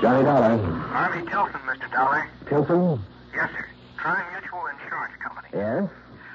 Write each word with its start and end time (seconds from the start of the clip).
Johnny 0.00 0.24
Dollar. 0.24 0.56
Harvey 0.92 1.24
Tilson, 1.26 1.60
Mr. 1.64 1.90
Dollar. 1.90 2.28
Tilson? 2.48 3.00
Yes, 3.34 3.50
sir. 3.52 3.66
Tri 3.96 4.22
Mutual 4.32 4.66
Insurance 4.66 5.14
Company. 5.22 5.48
Yes? 5.52 5.88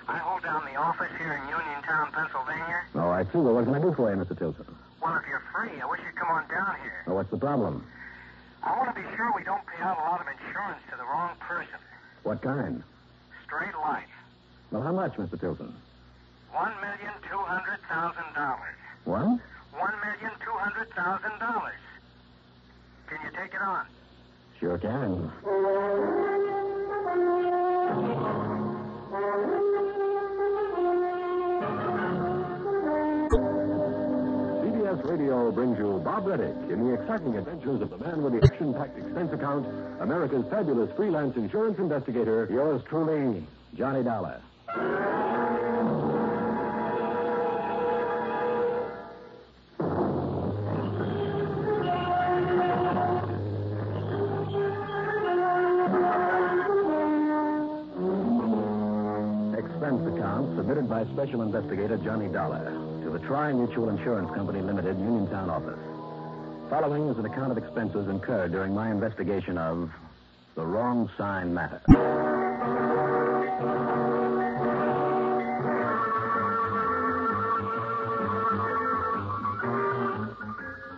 I 0.08 0.18
hold 0.18 0.42
down 0.44 0.66
the 0.66 0.76
office 0.80 1.12
here 1.18 1.34
in 1.34 1.42
Uniontown, 1.50 2.12
Pennsylvania. 2.12 2.82
Oh, 2.96 3.10
I 3.10 3.24
see. 3.24 3.38
Well, 3.38 3.54
what 3.54 3.66
can 3.66 3.76
I 3.76 3.80
do 3.80 3.94
for 3.94 4.10
you, 4.10 4.18
Mr. 4.18 4.38
Tilson? 4.38 4.66
Well, 5.02 5.16
if 5.18 5.24
you're 5.30 5.44
free, 5.54 5.80
I 5.80 5.86
wish 5.86 6.02
you'd 6.06 6.16
come 6.16 6.30
on 6.30 6.48
down 6.50 6.76
here. 6.82 7.04
Well, 7.06 7.18
what's 7.18 7.30
the 7.30 7.38
problem? 7.38 7.86
I 8.64 8.78
want 8.78 8.96
to 8.96 9.02
be 9.02 9.08
sure 9.16 9.32
we 9.36 9.44
don't 9.44 9.66
pay 9.66 9.82
out 9.84 9.98
a 9.98 10.02
lot 10.10 10.22
of 10.22 10.28
insurance 10.28 10.82
to 10.92 10.98
the 10.98 11.04
wrong 11.04 11.32
person. 11.40 11.80
What 12.24 12.42
kind? 12.42 12.84
Straight 13.46 13.74
life. 13.82 14.10
Well, 14.72 14.82
how 14.82 14.92
much, 14.92 15.14
Mr. 15.14 15.40
Tilson? 15.40 15.74
One 16.52 16.74
million 16.82 17.14
two 17.30 17.38
hundred 17.38 17.80
thousand 17.90 18.28
dollars. 18.36 18.76
What? 19.06 19.40
One 19.80 19.96
million 20.04 20.32
two 20.44 20.52
hundred 20.58 20.90
thousand 20.94 21.40
dollars. 21.40 21.81
Can 23.12 23.20
you 23.26 23.38
take 23.38 23.54
it 23.54 23.62
on? 23.62 23.86
Sure 24.58 24.78
can. 24.78 25.30
CBS 34.64 35.10
Radio 35.10 35.52
brings 35.52 35.78
you 35.78 36.00
Bob 36.06 36.24
Readick 36.24 36.72
in 36.72 36.88
the 36.88 36.94
exciting 36.94 37.36
adventures 37.36 37.82
of 37.82 37.90
the 37.90 37.98
man 37.98 38.24
with 38.24 38.40
the 38.40 38.48
action-packed 38.48 38.98
expense 38.98 39.34
account, 39.34 39.68
America's 40.00 40.46
fabulous 40.50 40.90
freelance 40.96 41.36
insurance 41.36 41.80
investigator, 41.80 42.48
yours 42.50 42.82
truly, 42.88 43.46
Johnny 43.76 44.04
Dollar. 44.04 44.40
By 61.02 61.14
Special 61.14 61.42
Investigator 61.42 61.98
Johnny 61.98 62.28
Dollar 62.28 62.64
to 63.04 63.10
the 63.10 63.18
Tri 63.26 63.52
Mutual 63.54 63.90
Insurance 63.90 64.30
Company 64.36 64.62
Limited, 64.62 65.00
Uniontown 65.00 65.50
office. 65.50 65.80
Following 66.70 67.08
is 67.10 67.18
an 67.18 67.26
account 67.26 67.52
of 67.52 67.58
expenses 67.58 68.08
incurred 68.08 68.52
during 68.52 68.76
my 68.76 68.92
investigation 68.92 69.58
of 69.58 69.90
the 70.54 70.64
wrong 70.64 71.10
sign 71.18 71.54
matter. 71.54 71.82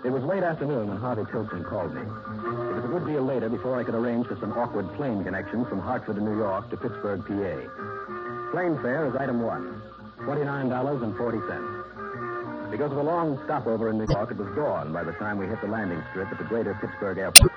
It 0.04 0.12
was 0.12 0.24
late 0.24 0.44
afternoon 0.44 0.90
when 0.90 0.98
Harvey 0.98 1.24
Tilson 1.32 1.64
called 1.64 1.96
me. 1.96 2.02
It 2.02 2.76
was 2.76 2.84
a 2.84 2.88
good 2.90 3.06
deal 3.06 3.24
later 3.24 3.48
before 3.48 3.80
I 3.80 3.86
could 3.86 3.96
arrange 3.96 4.28
for 4.28 4.36
some 4.36 4.52
awkward 4.52 4.92
plane 4.96 5.24
connections 5.24 5.66
from 5.70 5.80
Hartford 5.80 6.18
to 6.18 6.22
New 6.22 6.38
York 6.38 6.70
to 6.72 6.78
Pittsburgh, 6.78 7.22
PA. 7.26 8.52
Plane 8.52 8.78
fare 8.84 9.08
is 9.08 9.16
item 9.16 9.42
one, 9.42 9.82
$29.40. 10.26 12.72
Because 12.72 12.92
of 12.92 12.98
a 12.98 13.04
long 13.04 13.38
stopover 13.44 13.90
in 13.90 13.98
New 13.98 14.08
York, 14.08 14.32
it 14.32 14.38
was 14.38 14.48
dawn 14.56 14.94
by 14.94 15.04
the 15.04 15.12
time 15.14 15.38
we 15.38 15.48
hit 15.48 15.60
the 15.62 15.68
landing 15.68 16.02
strip 16.10 16.32
at 16.32 16.38
the 16.38 16.46
greater 16.46 16.74
Pittsburgh 16.76 17.18
airport. 17.18 17.52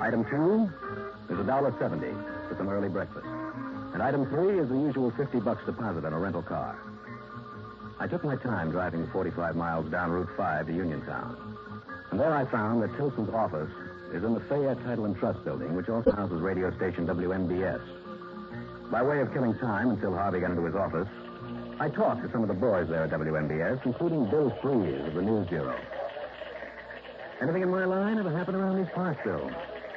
Item 0.00 0.24
two 0.26 0.70
is 1.32 1.38
$1.70 1.38 2.48
for 2.48 2.56
some 2.56 2.68
early 2.68 2.90
breakfast. 2.90 3.26
And 3.94 4.02
item 4.02 4.26
three 4.26 4.58
is 4.58 4.68
the 4.68 4.76
usual 4.76 5.10
50 5.12 5.40
bucks 5.40 5.64
deposit 5.64 6.04
on 6.04 6.12
a 6.12 6.18
rental 6.18 6.42
car. 6.42 6.78
I 7.98 8.06
took 8.06 8.22
my 8.22 8.36
time 8.36 8.70
driving 8.70 9.06
45 9.08 9.56
miles 9.56 9.90
down 9.90 10.10
Route 10.10 10.28
5 10.36 10.66
to 10.66 10.72
Uniontown. 10.72 11.36
And 12.10 12.20
there 12.20 12.34
I 12.34 12.44
found 12.44 12.82
that 12.82 12.94
Tilson's 12.96 13.30
office 13.30 13.70
is 14.12 14.22
in 14.22 14.34
the 14.34 14.40
Fayette 14.40 14.82
Title 14.84 15.06
and 15.06 15.16
Trust 15.16 15.42
Building, 15.44 15.74
which 15.74 15.88
also 15.88 16.12
houses 16.12 16.40
radio 16.40 16.70
station 16.76 17.06
WMBS. 17.06 17.80
By 18.90 19.02
way 19.02 19.20
of 19.20 19.32
killing 19.32 19.54
time 19.58 19.90
until 19.90 20.14
Harvey 20.14 20.40
got 20.40 20.50
into 20.50 20.64
his 20.64 20.74
office, 20.74 21.08
I 21.80 21.88
talked 21.88 22.22
to 22.22 22.32
some 22.32 22.42
of 22.42 22.48
the 22.48 22.54
boys 22.54 22.88
there 22.88 23.04
at 23.04 23.10
WMBS, 23.10 23.86
including 23.86 24.28
Bill 24.30 24.50
Freeze 24.60 25.06
of 25.06 25.14
the 25.14 25.22
News 25.22 25.46
Bureau. 25.48 25.78
Anything 27.40 27.62
in 27.62 27.70
my 27.70 27.84
line 27.84 28.18
ever 28.18 28.36
happened 28.36 28.56
around 28.56 28.78
these 28.82 28.92
parts, 28.94 29.20
Bill? 29.24 29.48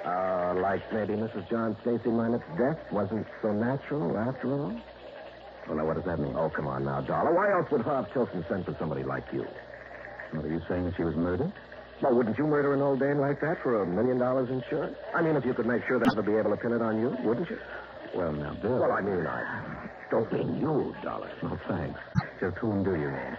Uh, 0.06 0.53
like 0.62 0.81
maybe 0.94 1.14
Mrs. 1.14 1.50
John 1.50 1.75
Stacy 1.81 2.09
Minett's 2.09 2.46
death 2.58 2.78
wasn't 2.91 3.25
so 3.41 3.52
natural 3.52 4.16
after 4.18 4.53
all? 4.53 4.80
Well, 5.68 5.78
now, 5.78 5.86
what 5.86 5.96
does 5.96 6.06
that 6.06 6.20
mean? 6.20 6.36
Oh, 6.36 6.50
come 6.50 6.68
on 6.68 6.86
now, 6.86 7.02
Dollar. 7.02 7.34
Why 7.34 7.52
else 7.52 7.70
would 7.72 7.81
Harv 7.81 8.12
Tilson 8.14 8.46
send 8.47 8.66
for 8.66 8.75
somebody 8.80 9.03
like 9.03 9.25
you? 9.34 9.46
What, 10.34 10.46
are 10.46 10.50
you 10.50 10.62
saying 10.70 10.86
that 10.86 10.96
she 10.97 11.03
was 11.03 11.16
murdered? 11.16 11.52
Well, 12.02 12.16
wouldn't 12.16 12.38
you 12.38 12.46
murder 12.46 12.74
an 12.74 12.81
old 12.81 13.00
dame 13.00 13.18
like 13.18 13.41
that 13.41 13.62
for 13.62 13.81
a 13.81 13.86
million 13.86 14.18
dollars 14.18 14.50
insurance? 14.50 14.97
I 15.16 15.22
mean, 15.22 15.36
if 15.36 15.46
you 15.46 15.53
could 15.53 15.68
make 15.68 15.86
sure 15.88 16.00
that 16.00 16.14
would 16.16 16.25
be 16.25 16.36
able 16.36 16.52
to 16.52 16.58
pin 16.58 16.74
it 16.74 16.81
on 16.81 17.00
you, 17.00 17.16
wouldn't 17.24 17.50
you? 17.50 17.58
Well, 18.16 18.34
now, 18.34 18.53
Bill. 18.56 18.80
Well, 18.80 18.91
I 18.91 19.02
mean, 19.02 19.25
I 19.25 19.90
don't 20.12 20.32
mean 20.32 20.60
you, 20.60 20.94
Dollar. 21.02 21.32
Oh, 21.44 21.60
thanks. 21.68 22.00
Just 22.40 22.58
whom 22.58 22.84
do 22.84 22.92
you 22.92 23.08
mean? 23.10 23.38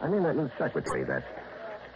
I 0.00 0.08
mean 0.08 0.22
that 0.24 0.34
new 0.34 0.50
secretary, 0.58 1.04
that 1.04 1.22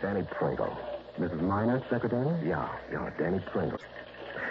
Danny 0.00 0.22
Pringle. 0.30 0.76
Mrs. 1.18 1.40
Miner's 1.40 1.82
secretary? 1.88 2.28
Yeah, 2.46 2.68
yeah, 2.92 3.10
Danny 3.18 3.40
Pringle. 3.40 3.78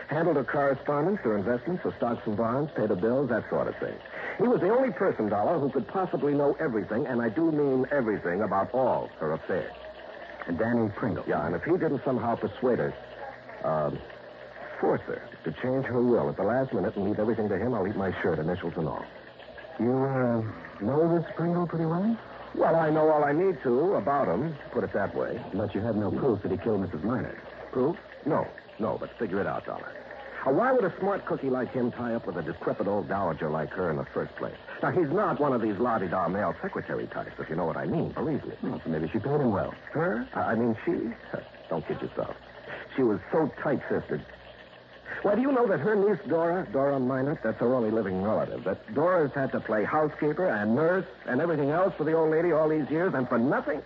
Handled 0.07 0.37
her 0.37 0.43
correspondence, 0.43 1.19
her 1.21 1.37
investments, 1.37 1.83
her 1.83 1.93
stocks 1.97 2.25
and 2.25 2.35
bonds, 2.35 2.71
paid 2.75 2.89
her 2.89 2.95
bills, 2.95 3.29
that 3.29 3.47
sort 3.49 3.67
of 3.67 3.75
thing. 3.77 3.95
He 4.39 4.47
was 4.47 4.59
the 4.59 4.69
only 4.69 4.91
person, 4.91 5.29
Dollar, 5.29 5.59
who 5.59 5.69
could 5.69 5.87
possibly 5.87 6.33
know 6.33 6.57
everything, 6.59 7.05
and 7.05 7.21
I 7.21 7.29
do 7.29 7.51
mean 7.51 7.85
everything, 7.91 8.41
about 8.41 8.73
all 8.73 9.09
her 9.19 9.33
affairs. 9.33 9.73
And 10.47 10.57
Danny 10.57 10.89
Pringle. 10.95 11.23
Yeah, 11.27 11.45
and 11.45 11.55
if 11.55 11.63
he 11.63 11.71
didn't 11.71 12.03
somehow 12.03 12.35
persuade 12.35 12.79
her, 12.79 12.93
um, 13.63 13.99
force 14.85 15.01
her 15.07 15.27
to 15.43 15.51
change 15.63 15.83
her 15.85 15.99
will 15.99 16.29
at 16.29 16.37
the 16.37 16.43
last 16.43 16.71
minute 16.71 16.95
and 16.95 17.05
leave 17.05 17.17
everything 17.17 17.49
to 17.49 17.57
him, 17.57 17.73
I'll 17.73 17.83
leave 17.83 17.95
my 17.95 18.13
shirt, 18.21 18.37
initials 18.37 18.73
and 18.77 18.87
all. 18.87 19.03
You, 19.79 19.91
uh, 19.91 20.43
know 20.85 21.17
this 21.17 21.25
Pringle 21.35 21.65
pretty 21.65 21.85
well? 21.85 22.15
Well, 22.53 22.75
I 22.75 22.91
know 22.91 23.09
all 23.09 23.23
I 23.23 23.33
need 23.33 23.57
to 23.63 23.95
about 23.95 24.27
him, 24.27 24.55
put 24.71 24.83
it 24.83 24.93
that 24.93 25.15
way. 25.15 25.41
But 25.55 25.73
you 25.73 25.81
have 25.81 25.95
no 25.95 26.11
proof 26.11 26.43
that 26.43 26.51
he 26.51 26.57
killed 26.57 26.81
Mrs. 26.81 27.03
Miner. 27.03 27.35
Proof? 27.71 27.97
No, 28.27 28.47
no, 28.77 28.97
but 28.99 29.09
figure 29.17 29.41
it 29.41 29.47
out, 29.47 29.65
Dollar. 29.65 29.91
Why 30.43 30.71
would 30.71 30.85
a 30.85 30.93
smart 30.99 31.25
cookie 31.25 31.49
like 31.49 31.73
him 31.73 31.91
tie 31.91 32.13
up 32.13 32.27
with 32.27 32.37
a 32.37 32.43
decrepit 32.43 32.85
old 32.87 33.09
dowager 33.09 33.49
like 33.49 33.71
her 33.71 33.89
in 33.89 33.97
the 33.97 34.05
first 34.13 34.35
place? 34.35 34.53
Now, 34.83 34.91
he's 34.91 35.09
not 35.09 35.39
one 35.39 35.53
of 35.53 35.63
these 35.63 35.77
la-di-da 35.79 36.27
male 36.27 36.53
secretary 36.61 37.07
types, 37.07 37.31
if 37.39 37.49
you 37.49 37.55
know 37.55 37.65
what 37.65 37.77
I 37.77 37.87
mean, 37.87 38.09
believe 38.11 38.45
me. 38.45 38.53
Well, 38.61 38.79
so 38.83 38.91
maybe 38.91 39.09
she 39.11 39.17
paid 39.17 39.41
him 39.41 39.51
well. 39.51 39.73
Her? 39.91 40.27
I 40.35 40.51
I 40.51 40.55
mean, 40.55 40.77
she? 40.85 40.91
Don't 41.69 41.85
kid 41.87 41.99
yourself. 41.99 42.35
She 42.95 43.01
was 43.01 43.19
so 43.31 43.51
tight-fisted. 43.63 44.23
Why, 45.21 45.35
do 45.35 45.41
you 45.41 45.51
know 45.51 45.67
that 45.67 45.79
her 45.79 45.95
niece, 45.95 46.19
Dora, 46.27 46.67
Dora 46.71 46.99
Minot, 46.99 47.39
that's 47.43 47.59
her 47.59 47.73
only 47.73 47.91
living 47.91 48.21
relative, 48.21 48.63
that 48.63 48.93
Dora's 48.93 49.31
had 49.33 49.51
to 49.53 49.59
play 49.59 49.83
housekeeper 49.83 50.47
and 50.47 50.75
nurse 50.75 51.05
and 51.25 51.41
everything 51.41 51.71
else 51.71 51.93
for 51.97 52.03
the 52.03 52.13
old 52.13 52.31
lady 52.31 52.51
all 52.51 52.69
these 52.69 52.89
years 52.89 53.13
and 53.13 53.27
for 53.27 53.37
nothing? 53.37 53.81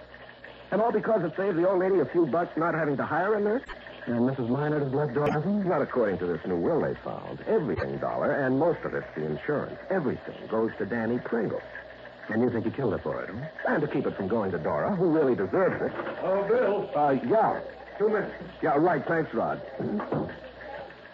And 0.71 0.81
all 0.81 0.91
because 0.91 1.23
it 1.23 1.33
saved 1.35 1.57
the 1.57 1.67
old 1.67 1.79
lady 1.79 1.99
a 1.99 2.05
few 2.05 2.25
bucks 2.25 2.55
not 2.57 2.73
having 2.73 2.97
to 2.97 3.05
hire 3.05 3.35
a 3.35 3.39
nurse? 3.39 3.63
And 4.05 4.21
Mrs. 4.29 4.49
Miner 4.49 4.79
has 4.79 4.93
left 4.93 5.13
Dora 5.13 5.31
nothing? 5.31 5.67
Not 5.67 5.81
according 5.81 6.19
to 6.19 6.25
this 6.25 6.39
new 6.45 6.57
will 6.57 6.81
they 6.81 6.95
found. 7.03 7.41
Everything, 7.47 7.97
Dollar, 7.97 8.31
and 8.31 8.57
most 8.57 8.79
of 8.83 8.93
it's 8.93 9.07
the 9.15 9.25
insurance. 9.25 9.79
Everything 9.89 10.35
goes 10.49 10.71
to 10.77 10.85
Danny 10.85 11.19
Pringle. 11.19 11.61
And 12.29 12.41
you 12.41 12.49
think 12.49 12.65
he 12.65 12.71
killed 12.71 12.93
her 12.93 12.99
for 12.99 13.23
it, 13.23 13.29
huh? 13.29 13.73
And 13.73 13.81
to 13.81 13.87
keep 13.87 14.05
it 14.05 14.15
from 14.15 14.27
going 14.27 14.51
to 14.51 14.59
Dora, 14.59 14.95
who 14.95 15.09
really 15.09 15.35
deserves 15.35 15.81
it. 15.81 15.91
Oh, 16.21 16.43
Bill. 16.47 16.91
Uh, 16.95 17.11
yeah. 17.27 17.61
Two 17.97 18.09
minutes. 18.09 18.33
Yeah, 18.61 18.75
right. 18.77 19.03
Thanks, 19.05 19.33
Rod. 19.33 19.61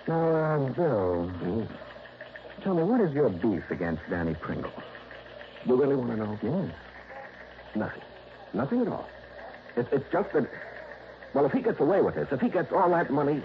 Now, 0.07 0.29
uh, 0.29 0.57
Bill, 0.73 1.67
tell 2.63 2.75
me, 2.75 2.83
what 2.83 3.01
is 3.01 3.11
your 3.13 3.29
beef 3.29 3.63
against 3.71 4.01
Danny 4.09 4.35
Pringle? 4.35 4.71
You 5.65 5.75
really 5.75 5.95
want 5.95 6.11
to 6.11 6.17
know? 6.17 6.39
Yes. 6.43 6.75
Nothing. 7.75 8.01
Nothing 8.53 8.81
at 8.81 8.87
all. 8.87 9.09
It's, 9.75 9.89
it's 9.91 10.11
just 10.11 10.31
that, 10.33 10.47
well, 11.33 11.45
if 11.45 11.51
he 11.51 11.61
gets 11.61 11.79
away 11.79 12.01
with 12.01 12.15
this, 12.15 12.27
if 12.31 12.39
he 12.39 12.49
gets 12.49 12.71
all 12.71 12.89
that 12.91 13.09
money, 13.09 13.41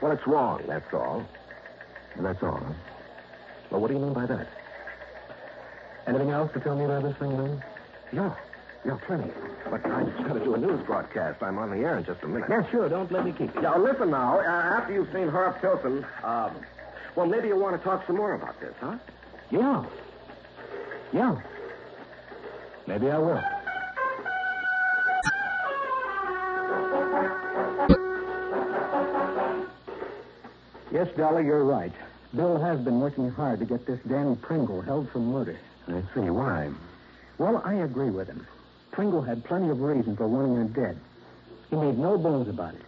well, 0.00 0.12
it's 0.12 0.26
wrong, 0.26 0.62
that's 0.66 0.92
all. 0.94 1.26
And 2.16 2.24
that's 2.24 2.42
all, 2.42 2.58
huh? 2.58 2.72
Well, 3.70 3.80
what 3.82 3.88
do 3.88 3.94
you 3.94 4.00
mean 4.00 4.14
by 4.14 4.26
that? 4.26 4.46
Anything 6.06 6.30
else 6.30 6.50
to 6.54 6.60
tell 6.60 6.74
me 6.74 6.84
about 6.86 7.02
this 7.02 7.16
thing, 7.16 7.36
then? 7.36 7.62
Yeah. 8.12 8.34
Yeah, 8.84 8.96
plenty. 9.06 9.30
But 9.68 9.84
I 9.86 10.04
just 10.04 10.24
got 10.26 10.32
to 10.34 10.40
do 10.40 10.54
a 10.54 10.58
news 10.58 10.84
broadcast. 10.86 11.42
I'm 11.42 11.58
on 11.58 11.70
the 11.70 11.76
air 11.84 11.98
in 11.98 12.04
just 12.04 12.22
a 12.22 12.26
minute. 12.28 12.48
Yeah, 12.48 12.68
sure. 12.70 12.88
Don't 12.88 13.12
let 13.12 13.24
me 13.24 13.32
keep 13.32 13.54
you. 13.54 13.62
Yeah, 13.62 13.76
listen 13.76 14.10
now. 14.10 14.38
Uh, 14.40 14.42
after 14.42 14.92
you've 14.94 15.12
seen 15.12 15.28
Harv 15.28 15.60
Tilson, 15.60 16.04
um, 16.24 16.52
well, 17.14 17.26
maybe 17.26 17.48
you 17.48 17.56
want 17.56 17.76
to 17.76 17.82
talk 17.84 18.06
some 18.06 18.16
more 18.16 18.34
about 18.34 18.58
this, 18.60 18.74
huh? 18.80 18.96
Yeah. 19.50 19.84
Yeah. 21.12 21.36
Maybe 22.86 23.10
I 23.10 23.18
will. 23.18 23.42
Yes, 30.92 31.08
Dollar, 31.16 31.42
you're 31.42 31.64
right. 31.64 31.92
Bill 32.34 32.58
has 32.58 32.80
been 32.80 33.00
working 33.00 33.30
hard 33.30 33.58
to 33.60 33.64
get 33.64 33.86
this 33.86 34.00
Danny 34.08 34.36
Pringle 34.36 34.80
held 34.80 35.10
for 35.10 35.18
murder. 35.18 35.58
I 35.86 36.02
see. 36.14 36.30
Why? 36.30 36.70
Well, 37.38 37.62
I 37.64 37.74
agree 37.74 38.10
with 38.10 38.28
him. 38.28 38.46
Pringle 39.00 39.22
had 39.22 39.42
plenty 39.44 39.70
of 39.70 39.80
reason 39.80 40.14
for 40.14 40.28
wanting 40.28 40.56
her 40.56 40.64
dead. 40.64 40.98
He 41.70 41.76
made 41.76 41.96
no 41.96 42.18
bones 42.18 42.48
about 42.48 42.74
it. 42.74 42.82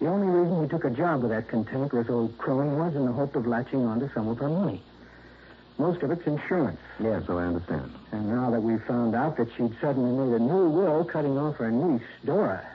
The 0.00 0.08
only 0.08 0.26
reason 0.26 0.60
he 0.60 0.68
took 0.68 0.84
a 0.84 0.90
job 0.90 1.22
with 1.22 1.30
that 1.30 1.46
cantankerous 1.46 2.10
old 2.10 2.36
crone 2.36 2.76
was 2.76 2.96
in 2.96 3.06
the 3.06 3.12
hope 3.12 3.36
of 3.36 3.46
latching 3.46 3.86
onto 3.86 4.12
some 4.12 4.26
of 4.26 4.38
her 4.38 4.48
money. 4.48 4.82
Most 5.78 6.02
of 6.02 6.10
it's 6.10 6.26
insurance. 6.26 6.80
Yes, 6.98 7.22
so 7.28 7.38
I 7.38 7.44
understand. 7.44 7.92
And 8.10 8.28
now 8.28 8.50
that 8.50 8.60
we've 8.60 8.82
found 8.82 9.14
out 9.14 9.36
that 9.36 9.46
she'd 9.56 9.72
suddenly 9.80 10.10
made 10.10 10.34
a 10.34 10.42
new 10.42 10.68
will 10.68 11.04
cutting 11.04 11.38
off 11.38 11.58
her 11.58 11.70
niece, 11.70 12.02
Dora. 12.24 12.66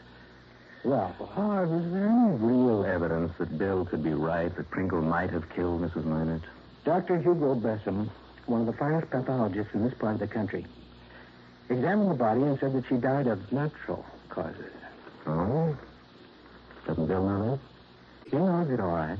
Well, 0.85 1.13
Harv, 1.33 1.73
is 1.73 1.91
there 1.91 2.07
any 2.07 2.37
real 2.37 2.85
Evidence 2.85 3.33
that 3.37 3.57
Bill 3.57 3.83
could 3.83 4.01
be 4.01 4.13
right, 4.13 4.55
that 4.55 4.71
Pringle 4.71 5.01
might 5.01 5.31
have 5.31 5.49
killed 5.49 5.81
Mrs. 5.81 6.05
Minert. 6.05 6.43
Dr. 6.85 7.19
Hugo 7.19 7.53
Bessam, 7.53 8.09
one 8.45 8.61
of 8.61 8.67
the 8.67 8.71
finest 8.79 9.09
pathologists 9.09 9.73
in 9.73 9.83
this 9.83 9.93
part 9.95 10.13
of 10.13 10.19
the 10.21 10.27
country, 10.27 10.65
examined 11.69 12.11
the 12.11 12.15
body 12.15 12.41
and 12.41 12.59
said 12.59 12.73
that 12.73 12.85
she 12.87 12.95
died 12.95 13.27
of 13.27 13.51
natural 13.51 14.05
causes. 14.29 14.73
Oh? 15.25 15.75
Doesn't 16.85 17.07
Bill 17.07 17.27
know 17.27 17.51
that? 17.51 18.29
He 18.29 18.37
knows 18.37 18.69
it 18.69 18.79
all 18.79 18.91
right. 18.91 19.19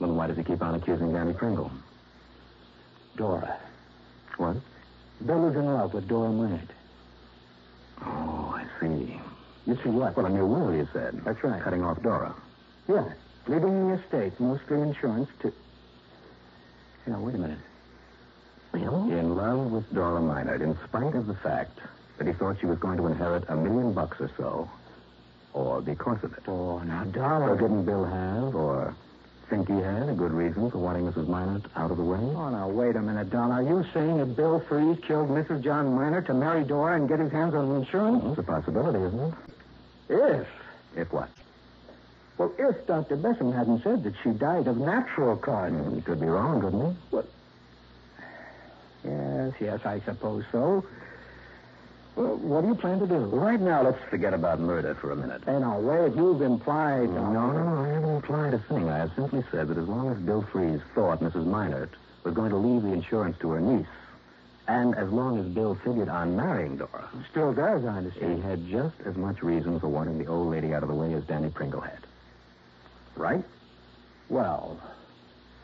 Then 0.00 0.16
why 0.16 0.26
does 0.26 0.36
he 0.36 0.42
keep 0.42 0.62
on 0.62 0.74
accusing 0.74 1.12
Danny 1.12 1.34
Pringle? 1.34 1.70
Dora. 3.16 3.58
What? 4.38 4.56
Bill 5.26 5.48
is 5.48 5.56
in 5.56 5.66
love 5.66 5.92
with 5.92 6.08
Dora 6.08 6.30
Minard. 6.30 6.68
Oh, 8.02 8.54
I 8.56 8.64
see. 8.80 9.20
You 9.66 9.78
see 9.84 9.90
what? 9.90 10.16
Well, 10.16 10.26
a 10.26 10.30
new 10.30 10.46
will, 10.46 10.74
you 10.74 10.88
said. 10.92 11.20
That's 11.24 11.42
right. 11.44 11.62
Cutting 11.62 11.82
off 11.82 12.02
Dora. 12.02 12.34
Yeah. 12.88 13.12
Leaving 13.46 13.88
the 13.88 14.02
estate, 14.02 14.38
mostly 14.40 14.80
insurance, 14.80 15.28
to. 15.40 15.52
Now, 17.06 17.20
wait 17.20 17.34
a 17.34 17.38
minute. 17.38 17.58
Bill? 18.72 19.10
In 19.10 19.36
love 19.36 19.70
with 19.72 19.92
Dora 19.94 20.20
Minard, 20.20 20.62
in 20.62 20.76
spite 20.86 21.14
of 21.14 21.26
the 21.26 21.34
fact 21.34 21.78
that 22.18 22.26
he 22.26 22.32
thought 22.32 22.58
she 22.60 22.66
was 22.66 22.78
going 22.78 22.96
to 22.98 23.06
inherit 23.06 23.44
a 23.48 23.56
million 23.56 23.92
bucks 23.92 24.20
or 24.20 24.30
so. 24.36 24.68
Or 25.52 25.80
because 25.80 26.22
of 26.22 26.32
it. 26.32 26.42
Oh, 26.46 26.78
now, 26.80 27.04
So 27.04 27.10
Dora. 27.10 27.58
didn't 27.58 27.84
Bill 27.84 28.04
have, 28.04 28.54
or 28.54 28.94
think 29.48 29.66
he 29.66 29.74
had, 29.74 30.08
a 30.08 30.12
good 30.14 30.30
reason 30.32 30.70
for 30.70 30.78
wanting 30.78 31.10
Mrs. 31.10 31.26
Minard 31.26 31.68
out 31.74 31.90
of 31.90 31.96
the 31.96 32.04
way? 32.04 32.18
Oh, 32.18 32.50
now, 32.50 32.68
wait 32.68 32.94
a 32.94 33.00
minute, 33.02 33.30
Don. 33.30 33.50
Are 33.50 33.62
you 33.62 33.84
saying 33.92 34.18
that 34.18 34.36
Bill 34.36 34.60
Freeze 34.68 34.98
killed 35.02 35.28
Mrs. 35.28 35.62
John 35.64 35.92
Minor 35.94 36.22
to 36.22 36.34
marry 36.34 36.62
Dora 36.62 36.94
and 36.96 37.08
get 37.08 37.18
his 37.18 37.32
hands 37.32 37.54
on 37.54 37.68
the 37.68 37.74
insurance? 37.76 38.22
Well, 38.22 38.32
it's 38.32 38.38
a 38.40 38.42
possibility, 38.44 38.98
isn't 39.00 39.20
it? 39.20 39.34
If. 40.08 40.46
If 40.96 41.12
what? 41.12 41.28
Well, 42.38 42.52
if 42.58 42.86
Dr. 42.86 43.16
Bessam 43.16 43.52
hadn't 43.54 43.82
said 43.82 44.04
that 44.04 44.14
she 44.22 44.30
died 44.30 44.66
of 44.68 44.76
natural 44.78 45.36
causes. 45.36 45.76
Mm, 45.78 45.96
he 45.96 46.00
could 46.00 46.20
be 46.20 46.26
wrong, 46.26 46.60
couldn't 46.60 46.90
he? 46.92 46.96
Yes, 49.04 49.52
yes, 49.60 49.80
I 49.84 50.00
suppose 50.00 50.44
so. 50.52 50.84
Well, 52.16 52.36
what 52.36 52.62
do 52.62 52.68
you 52.68 52.74
plan 52.74 52.98
to 52.98 53.06
do? 53.06 53.16
Right 53.18 53.60
now, 53.60 53.82
let's 53.82 54.02
forget 54.10 54.34
about 54.34 54.60
murder 54.60 54.94
for 54.96 55.12
a 55.12 55.16
minute. 55.16 55.42
Hey, 55.46 55.58
now, 55.58 55.78
wait, 55.78 56.14
you've 56.14 56.42
implied. 56.42 57.08
No, 57.08 57.32
no, 57.32 57.52
no, 57.52 57.82
I 57.82 57.88
haven't 57.88 58.16
implied 58.16 58.54
a 58.54 58.58
thing. 58.58 58.88
I 58.88 58.98
have 58.98 59.12
simply 59.14 59.42
said 59.50 59.68
that 59.68 59.78
as 59.78 59.88
long 59.88 60.10
as 60.10 60.18
Bill 60.18 60.42
Freeze 60.52 60.80
thought 60.94 61.20
Mrs. 61.20 61.46
Minert 61.46 61.90
was 62.24 62.34
going 62.34 62.50
to 62.50 62.56
leave 62.56 62.82
the 62.82 62.92
insurance 62.92 63.38
to 63.38 63.50
her 63.52 63.60
niece, 63.60 63.86
and 64.68 64.94
as 64.96 65.08
long 65.10 65.38
as 65.38 65.46
Bill 65.46 65.76
figured 65.84 66.08
on 66.08 66.36
marrying 66.36 66.76
Dora, 66.76 67.08
Still 67.30 67.52
does, 67.54 67.84
I 67.84 67.92
he 67.92 67.98
understand. 67.98 68.42
had 68.42 68.68
just 68.68 68.96
as 69.06 69.16
much 69.16 69.42
reason 69.42 69.80
for 69.80 69.88
wanting 69.88 70.18
the 70.18 70.26
old 70.26 70.50
lady 70.50 70.74
out 70.74 70.82
of 70.82 70.88
the 70.88 70.94
way 70.94 71.14
as 71.14 71.24
Danny 71.24 71.48
Pringle 71.48 71.80
had. 71.80 71.98
Right? 73.16 73.44
Well, 74.28 74.78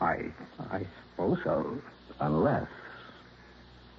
I, 0.01 0.31
I 0.71 0.85
suppose 1.11 1.39
so. 1.43 1.77
Unless, 2.19 2.67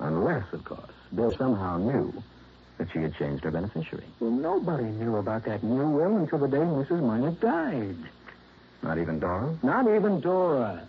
unless, 0.00 0.52
of 0.52 0.64
course, 0.64 0.92
Bill 1.14 1.34
somehow 1.36 1.78
knew 1.78 2.22
that 2.78 2.90
she 2.92 3.00
had 3.00 3.14
changed 3.16 3.44
her 3.44 3.50
beneficiary. 3.50 4.04
Well, 4.20 4.30
nobody 4.30 4.84
knew 4.84 5.16
about 5.16 5.44
that 5.44 5.62
new 5.62 5.88
will 5.88 6.16
until 6.16 6.38
the 6.38 6.48
day 6.48 6.58
Mrs. 6.58 7.02
Miner 7.02 7.32
died. 7.32 7.96
Not 8.82 8.98
even 8.98 9.18
Dora? 9.18 9.58
Not 9.62 9.88
even 9.88 10.20
Dora. 10.20 10.86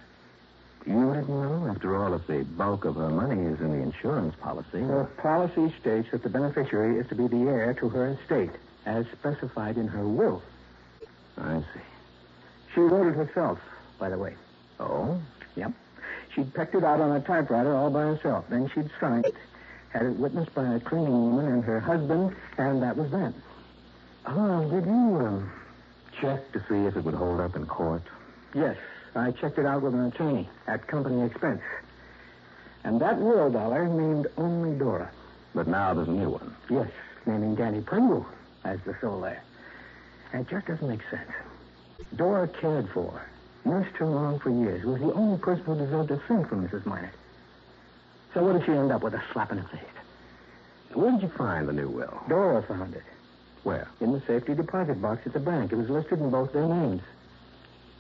You 0.85 1.13
didn't 1.13 1.29
know? 1.29 1.67
After 1.69 1.95
all, 1.97 2.13
if 2.13 2.25
the 2.27 2.44
bulk 2.44 2.85
of 2.85 2.95
her 2.95 3.09
money 3.09 3.41
is 3.41 3.59
in 3.59 3.71
the 3.71 3.81
insurance 3.81 4.35
policy. 4.39 4.79
Her 4.79 5.06
policy 5.17 5.73
states 5.79 6.09
that 6.11 6.23
the 6.23 6.29
beneficiary 6.29 6.97
is 7.00 7.07
to 7.07 7.15
be 7.15 7.27
the 7.27 7.50
heir 7.50 7.73
to 7.75 7.89
her 7.89 8.17
estate, 8.21 8.51
as 8.85 9.06
specified 9.07 9.77
in 9.77 9.88
her 9.88 10.07
will. 10.07 10.41
I 11.38 11.59
see. 11.59 11.81
She 12.73 12.81
wrote 12.81 13.07
it 13.07 13.15
herself, 13.15 13.59
by 13.97 14.09
the 14.09 14.17
way. 14.17 14.35
Oh? 14.79 15.19
Yep. 15.56 15.73
She'd 16.34 16.54
pecked 16.54 16.76
it 16.76 16.84
out 16.84 17.02
on 17.02 17.16
a 17.16 17.20
typewriter 17.22 17.76
all 17.76 17.90
by 17.90 18.02
herself. 18.02 18.46
Then 18.50 18.70
she'd 18.74 18.90
signed 19.00 19.26
it, 19.26 19.36
had 19.90 20.04
it 20.04 20.16
witnessed 20.16 20.54
by 20.54 20.76
a 20.76 20.80
cleaning 20.80 21.12
woman 21.12 21.52
and 21.52 21.64
her 21.64 21.80
husband, 21.80 22.36
and 22.58 22.81
that 22.84 22.96
was 22.96 23.10
that. 23.12 23.34
Oh, 24.26 24.70
did 24.70 24.86
you 24.86 24.92
um, 24.92 25.52
check 26.22 26.52
to 26.52 26.60
see 26.70 26.86
if 26.86 26.96
it 26.96 27.04
would 27.04 27.16
hold 27.16 27.40
up 27.40 27.56
in 27.56 27.66
court? 27.66 28.04
Yes, 28.54 28.78
I 29.16 29.31
checked 29.31 29.58
it 29.58 29.66
out 29.66 29.81
with 29.81 29.94
an 29.94 30.06
attorney 30.06 30.48
at 30.68 30.88
company 30.88 31.26
expense. 31.26 31.62
And 32.84 33.02
that 33.02 33.20
will 33.20 33.50
dollar 33.50 33.88
named 33.88 34.28
only 34.38 34.78
Dora. 34.78 35.12
But 35.54 35.68
now 35.68 35.94
there's 35.94 36.08
a 36.08 36.12
new 36.12 36.30
one. 36.30 36.56
Yes, 36.70 36.90
naming 37.26 37.56
Danny 37.56 37.81
Pringle 37.81 38.26
as 38.64 38.80
the 38.86 38.96
sole 39.02 39.26
heir. 39.26 39.42
And 40.31 40.46
it 40.46 40.50
just 40.50 40.68
doesn't 40.68 40.88
make 40.88 41.02
sense. 41.10 41.31
Dora 42.16 42.48
cared 42.48 42.90
for, 42.90 43.22
nursed 43.65 43.95
her 43.97 44.06
along 44.06 44.39
for 44.39 44.50
years, 44.50 44.83
was 44.85 45.00
the 45.01 45.13
only 45.13 45.38
person 45.39 45.63
who 45.65 45.75
deserved 45.75 46.11
a 46.11 46.17
thing 46.27 46.45
from 46.45 46.67
Mrs. 46.67 46.85
Minor. 46.85 47.11
So 48.33 48.44
what 48.44 48.53
did 48.53 48.65
she 48.65 48.71
end 48.71 48.91
up 48.91 49.01
with? 49.01 49.13
A 49.13 49.23
slap 49.33 49.51
in 49.51 49.57
the 49.57 49.63
face. 49.63 49.79
Where 50.94 51.11
did 51.11 51.21
you 51.21 51.29
find 51.29 51.67
the 51.67 51.73
new 51.73 51.89
will? 51.89 52.21
Dora 52.27 52.63
found 52.63 52.95
it 52.95 53.03
Where? 53.63 53.88
in 54.01 54.11
the 54.11 54.21
safety 54.21 54.56
deposit 54.56 55.01
box 55.01 55.21
at 55.25 55.33
the 55.33 55.39
bank. 55.39 55.71
It 55.71 55.75
was 55.75 55.89
listed 55.89 56.19
in 56.19 56.29
both 56.29 56.51
their 56.53 56.67
names. 56.67 57.01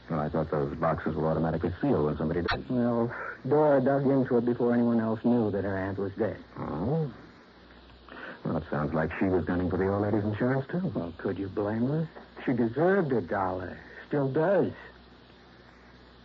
Well, 0.09 0.19
I 0.19 0.29
thought 0.29 0.49
those 0.49 0.75
boxes 0.75 1.15
were 1.15 1.27
automatically 1.27 1.71
sealed 1.81 2.05
when 2.05 2.17
somebody 2.17 2.41
died. 2.41 2.63
Well, 2.67 3.13
Dora 3.47 3.79
dug 3.79 4.07
into 4.07 4.37
it 4.37 4.45
before 4.45 4.73
anyone 4.73 4.99
else 4.99 5.19
knew 5.23 5.51
that 5.51 5.63
her 5.63 5.77
aunt 5.77 5.99
was 5.99 6.11
dead. 6.13 6.37
Oh? 6.57 7.11
Well, 8.43 8.57
it 8.57 8.63
sounds 8.71 8.93
like 8.93 9.11
she 9.19 9.25
was 9.25 9.45
gunning 9.45 9.69
for 9.69 9.77
the 9.77 9.87
old 9.87 10.01
lady's 10.01 10.23
insurance, 10.23 10.65
too. 10.71 10.91
Well, 10.95 11.13
could 11.17 11.37
you 11.37 11.47
blame 11.47 11.87
her? 11.87 12.09
She 12.45 12.53
deserved 12.53 13.11
a 13.11 13.21
dollar. 13.21 13.77
Still 14.07 14.29
does. 14.29 14.71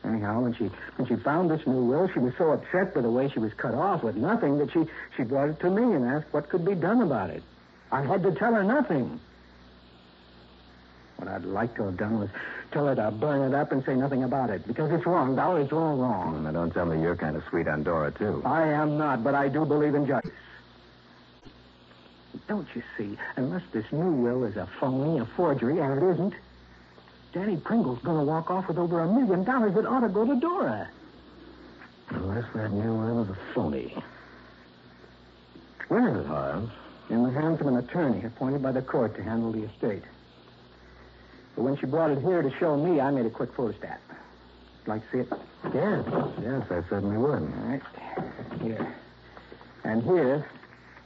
Anyhow, 0.05 0.41
when 0.43 0.55
she 0.55 0.71
when 0.97 1.09
she 1.09 1.17
found 1.17 1.51
this 1.51 1.67
new 1.67 1.85
will, 1.85 2.09
she 2.12 2.19
was 2.19 2.35
so 2.37 2.53
upset 2.53 2.95
by 2.95 3.01
the 3.01 3.11
way 3.11 3.31
she 3.31 3.39
was 3.39 3.53
cut 3.55 3.75
off 3.75 4.03
with 4.03 4.17
nothing 4.17 4.59
that 4.59 4.71
she 4.73 4.85
she 5.17 5.23
brought 5.23 5.49
it 5.49 5.61
to 5.61 5.71
me 5.71 5.83
and 5.83 6.05
asked 6.05 6.27
what 6.33 6.49
could 6.49 6.65
be 6.65 6.75
done 6.75 7.01
about 7.01 7.31
it. 7.31 7.43
I 7.91 8.03
had 8.03 8.23
to 8.23 8.33
tell 8.33 8.55
her 8.55 8.65
nothing. 8.65 9.19
What 11.17 11.29
I'd 11.29 11.44
like 11.44 11.75
to 11.77 11.84
have 11.84 11.96
done 11.96 12.19
was 12.19 12.29
tell 12.70 12.87
her 12.87 12.94
to 12.94 13.11
burn 13.13 13.53
it 13.53 13.55
up 13.55 13.73
and 13.73 13.84
say 13.84 13.94
nothing 13.94 14.25
about 14.25 14.51
it 14.51 14.67
because 14.67 14.91
it's 14.91 15.06
wrong. 15.06 15.37
Dollar, 15.37 15.61
it's 15.61 15.73
all 15.73 15.96
wrong. 15.96 16.43
Now, 16.43 16.51
don't 16.51 16.73
tell 16.73 16.87
me 16.87 17.01
you're 17.01 17.17
kind 17.17 17.37
of 17.37 17.44
sweet 17.49 17.69
on 17.69 17.84
Dora, 17.84 18.11
too. 18.11 18.43
I 18.44 18.67
am 18.67 18.99
not, 18.99 19.23
but 19.23 19.34
I 19.34 19.49
do 19.49 19.65
believe 19.65 19.94
in 19.94 20.06
justice. 20.06 20.32
Don't 22.49 22.67
you 22.75 22.82
see? 22.99 23.17
Unless 23.37 23.63
this 23.73 23.84
new 23.93 24.11
will 24.11 24.44
is 24.44 24.56
a 24.56 24.69
phony, 24.81 25.20
a 25.20 25.25
forgery, 25.25 25.79
and 25.79 26.03
it 26.03 26.15
isn't, 26.15 26.34
Danny 27.34 27.56
Pringle's 27.56 27.98
going 28.05 28.19
to 28.19 28.24
walk 28.24 28.48
off 28.50 28.69
with 28.69 28.79
over 28.79 29.00
a 29.00 29.12
million 29.12 29.43
dollars 29.43 29.74
that 29.74 29.84
ought 29.86 30.00
to 30.00 30.08
go 30.08 30.24
to 30.24 30.36
Dora. 30.38 30.88
Unless 32.10 32.44
that 32.55 32.72
new 32.72 32.94
will 32.94 33.24
is 33.24 33.31
a 33.31 33.36
phony. 33.53 33.93
Where 35.88 36.08
is 36.14 36.24
it, 36.24 36.26
Harv? 36.29 36.70
In 37.10 37.24
the 37.24 37.31
hands 37.31 37.60
of 37.60 37.67
an 37.67 37.76
attorney 37.76 38.24
appointed 38.24 38.62
by 38.62 38.70
the 38.70 38.82
court 38.82 39.17
to 39.17 39.22
handle 39.22 39.50
the 39.50 39.64
estate. 39.64 40.05
But 41.56 41.62
when 41.64 41.76
she 41.76 41.86
brought 41.86 42.10
it 42.12 42.20
here 42.20 42.41
to 42.41 42.50
show 42.58 42.76
me, 42.76 43.00
I 43.00 43.10
made 43.10 43.26
a 43.26 43.31
quick 43.31 43.53
photostat. 43.55 43.98
Like 44.86 45.03
to 45.10 45.12
see 45.12 45.19
it? 45.20 45.32
Yes, 45.74 46.05
yes, 46.43 46.62
I 46.70 46.88
certainly 46.88 47.17
would. 47.17 47.43
All 47.43 47.64
right. 47.67 47.82
Here. 48.62 48.94
And 49.82 50.03
here, 50.05 50.46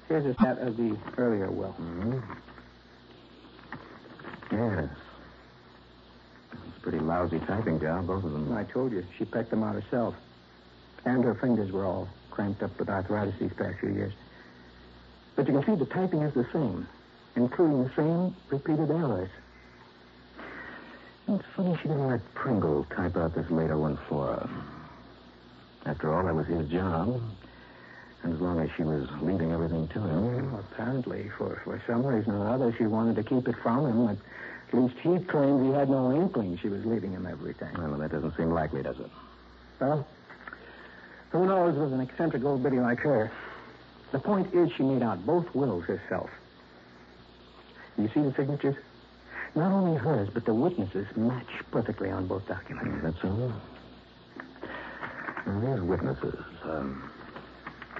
here's 0.09 0.27
a 0.27 0.35
stat 0.35 0.59
of 0.59 0.77
the 0.77 0.97
earlier 1.17 1.51
will. 1.51 1.73
hmm 1.73 2.19
Yes. 4.53 4.89
Pretty 6.83 6.99
lousy 6.99 7.39
typing 7.41 7.81
job, 7.81 8.07
both 8.07 8.25
of 8.25 8.33
them. 8.33 8.53
I 8.53 8.65
told 8.65 8.93
you, 8.93 9.05
she 9.17 9.25
pecked 9.25 9.51
them 9.51 9.63
out 9.63 9.75
herself. 9.75 10.15
And 11.05 11.25
her 11.25 11.35
fingers 11.35 11.73
were 11.73 11.85
all 11.85 12.09
cramped 12.31 12.63
up 12.63 12.79
with 12.79 12.89
arthritis 12.89 13.35
these 13.41 13.53
past 13.53 13.79
few 13.81 13.91
years. 13.91 14.13
But 15.37 15.47
you 15.49 15.55
can 15.55 15.65
see 15.65 15.79
the 15.79 15.91
typing 15.91 16.23
is 16.23 16.35
the 16.35 16.47
same, 16.53 16.87
including 17.37 17.85
the 17.85 17.91
same 17.97 18.35
repeated 18.51 18.91
errors. 18.91 19.31
It's 21.29 21.45
funny 21.55 21.77
she 21.83 21.89
didn't 21.89 22.09
let 22.09 22.35
Pringle 22.35 22.85
type 22.85 23.17
out 23.17 23.35
this 23.35 23.51
later 23.51 23.77
one 23.77 23.99
for 24.09 24.27
her. 24.29 24.51
After 25.85 26.15
all, 26.15 26.25
that 26.25 26.35
was 26.35 26.47
his 26.47 26.69
job. 26.69 27.21
And 28.23 28.35
as 28.35 28.41
long 28.41 28.59
as 28.61 28.71
she 28.77 28.83
was 28.83 29.09
leaving 29.21 29.53
everything 29.53 29.87
to 29.89 30.01
him. 30.01 30.53
Well, 30.53 30.65
apparently, 30.73 31.31
for, 31.37 31.61
for 31.65 31.81
some 31.87 32.05
reason 32.05 32.35
or 32.35 32.49
other, 32.49 32.75
she 32.77 32.87
wanted 32.87 33.17
to 33.17 33.23
keep 33.23 33.47
it 33.47 33.57
from 33.63 33.87
him. 33.87 34.19
At 34.69 34.75
least 34.75 34.97
he 34.99 35.19
claimed 35.21 35.67
he 35.67 35.73
had 35.73 35.89
no 35.89 36.13
inkling 36.13 36.59
she 36.59 36.69
was 36.69 36.85
leaving 36.85 37.13
him 37.13 37.27
everything. 37.27 37.73
Well, 37.79 37.97
that 37.99 38.13
doesn't 38.13 38.37
seem 38.37 38.51
likely, 38.51 38.83
does 38.83 38.99
it? 38.99 39.11
Well, 39.81 40.07
who 41.31 41.47
knows 41.47 41.77
with 41.77 41.93
an 41.93 42.01
eccentric 42.01 42.45
old 42.45 42.63
biddy 42.63 42.81
like 42.81 42.99
her. 43.01 43.31
The 44.13 44.19
point 44.19 44.55
is 44.55 44.71
she 44.77 44.83
made 44.83 45.03
out 45.03 45.25
both 45.25 45.55
wills 45.55 45.85
herself. 45.85 46.31
You 47.97 48.09
see 48.15 48.21
the 48.21 48.33
signatures? 48.35 48.77
Not 49.55 49.73
only 49.73 49.99
hers, 49.99 50.29
but 50.33 50.45
the 50.45 50.55
witnesses 50.55 51.07
match 51.17 51.49
perfectly 51.71 52.11
on 52.11 52.27
both 52.27 52.47
documents. 52.47 52.97
Is 52.97 53.03
that 53.03 53.15
so? 53.21 53.53
Now, 55.47 55.61
these 55.61 55.83
witnesses. 55.83 56.45
Um, 56.63 57.11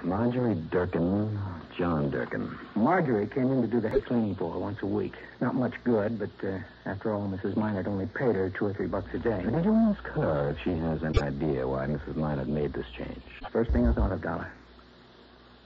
Marjorie 0.03 0.55
Durkin, 0.71 1.39
John 1.77 2.09
Durkin. 2.09 2.57
Marjorie 2.75 3.27
came 3.27 3.51
in 3.51 3.61
to 3.61 3.67
do 3.67 3.79
the 3.79 4.01
cleaning 4.01 4.35
for 4.35 4.51
her 4.53 4.59
once 4.59 4.81
a 4.81 4.85
week. 4.85 5.13
Not 5.41 5.55
much 5.55 5.73
good, 5.83 6.19
but 6.19 6.29
uh, 6.47 6.57
after 6.85 7.13
all, 7.13 7.27
Mrs. 7.27 7.55
Minot 7.55 7.87
only 7.87 8.05
paid 8.07 8.35
her 8.35 8.49
two 8.49 8.65
or 8.67 8.73
three 8.73 8.87
bucks 8.87 9.13
a 9.13 9.19
day. 9.19 9.41
Did 9.43 9.65
you 9.65 9.73
ask 9.73 10.03
her 10.07 10.49
if 10.51 10.63
she 10.63 10.71
has 10.71 11.03
any 11.03 11.19
idea 11.21 11.67
why 11.67 11.85
Mrs. 11.87 12.15
Minot 12.15 12.47
made 12.47 12.73
this 12.73 12.85
change? 12.97 13.21
First 13.51 13.71
thing 13.71 13.87
I 13.87 13.93
thought 13.93 14.11
of, 14.11 14.21
Dollar. 14.21 14.51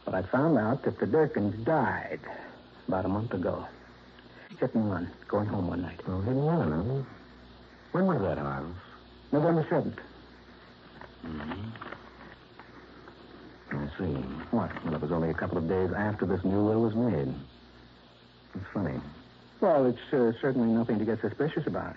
But 0.06 0.16
I 0.16 0.22
found 0.24 0.58
out 0.58 0.84
that 0.84 1.00
the 1.00 1.06
Durkins 1.06 1.64
died 1.64 2.20
about 2.88 3.06
a 3.06 3.10
month 3.10 3.34
ago. 3.34 3.66
Hit 4.60 4.74
and 4.76 4.92
run, 4.92 5.10
going 5.28 5.48
home 5.48 5.68
one 5.68 5.82
night. 5.82 6.00
Oh, 6.08 6.22
hit 6.22 6.34
and 6.34 6.46
run, 6.46 6.72
huh? 6.72 7.04
When 7.92 8.06
was 8.06 8.22
that, 8.22 8.38
Harves? 8.38 8.76
November 9.32 9.64
7th. 9.64 9.98
I 13.74 13.88
see. 13.98 14.14
What? 14.52 14.72
Well, 14.86 14.94
it 14.96 15.02
was 15.02 15.12
only 15.12 15.30
a 15.30 15.34
couple 15.34 15.58
of 15.58 15.68
days 15.68 15.92
after 15.96 16.26
this 16.26 16.44
new 16.44 16.64
will 16.64 16.82
was 16.82 16.96
made. 16.96 17.34
It's 18.56 18.66
funny, 18.74 19.00
Well, 19.62 19.88
it's 19.88 20.14
uh, 20.14 20.32
certainly 20.40 20.68
nothing 20.70 21.00
to 21.00 21.06
get 21.06 21.20
suspicious 21.22 21.66
about. 21.66 21.96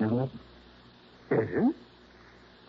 isn't 0.00 0.18
it? 0.18 0.30
Is 1.30 1.48
it? 1.68 1.74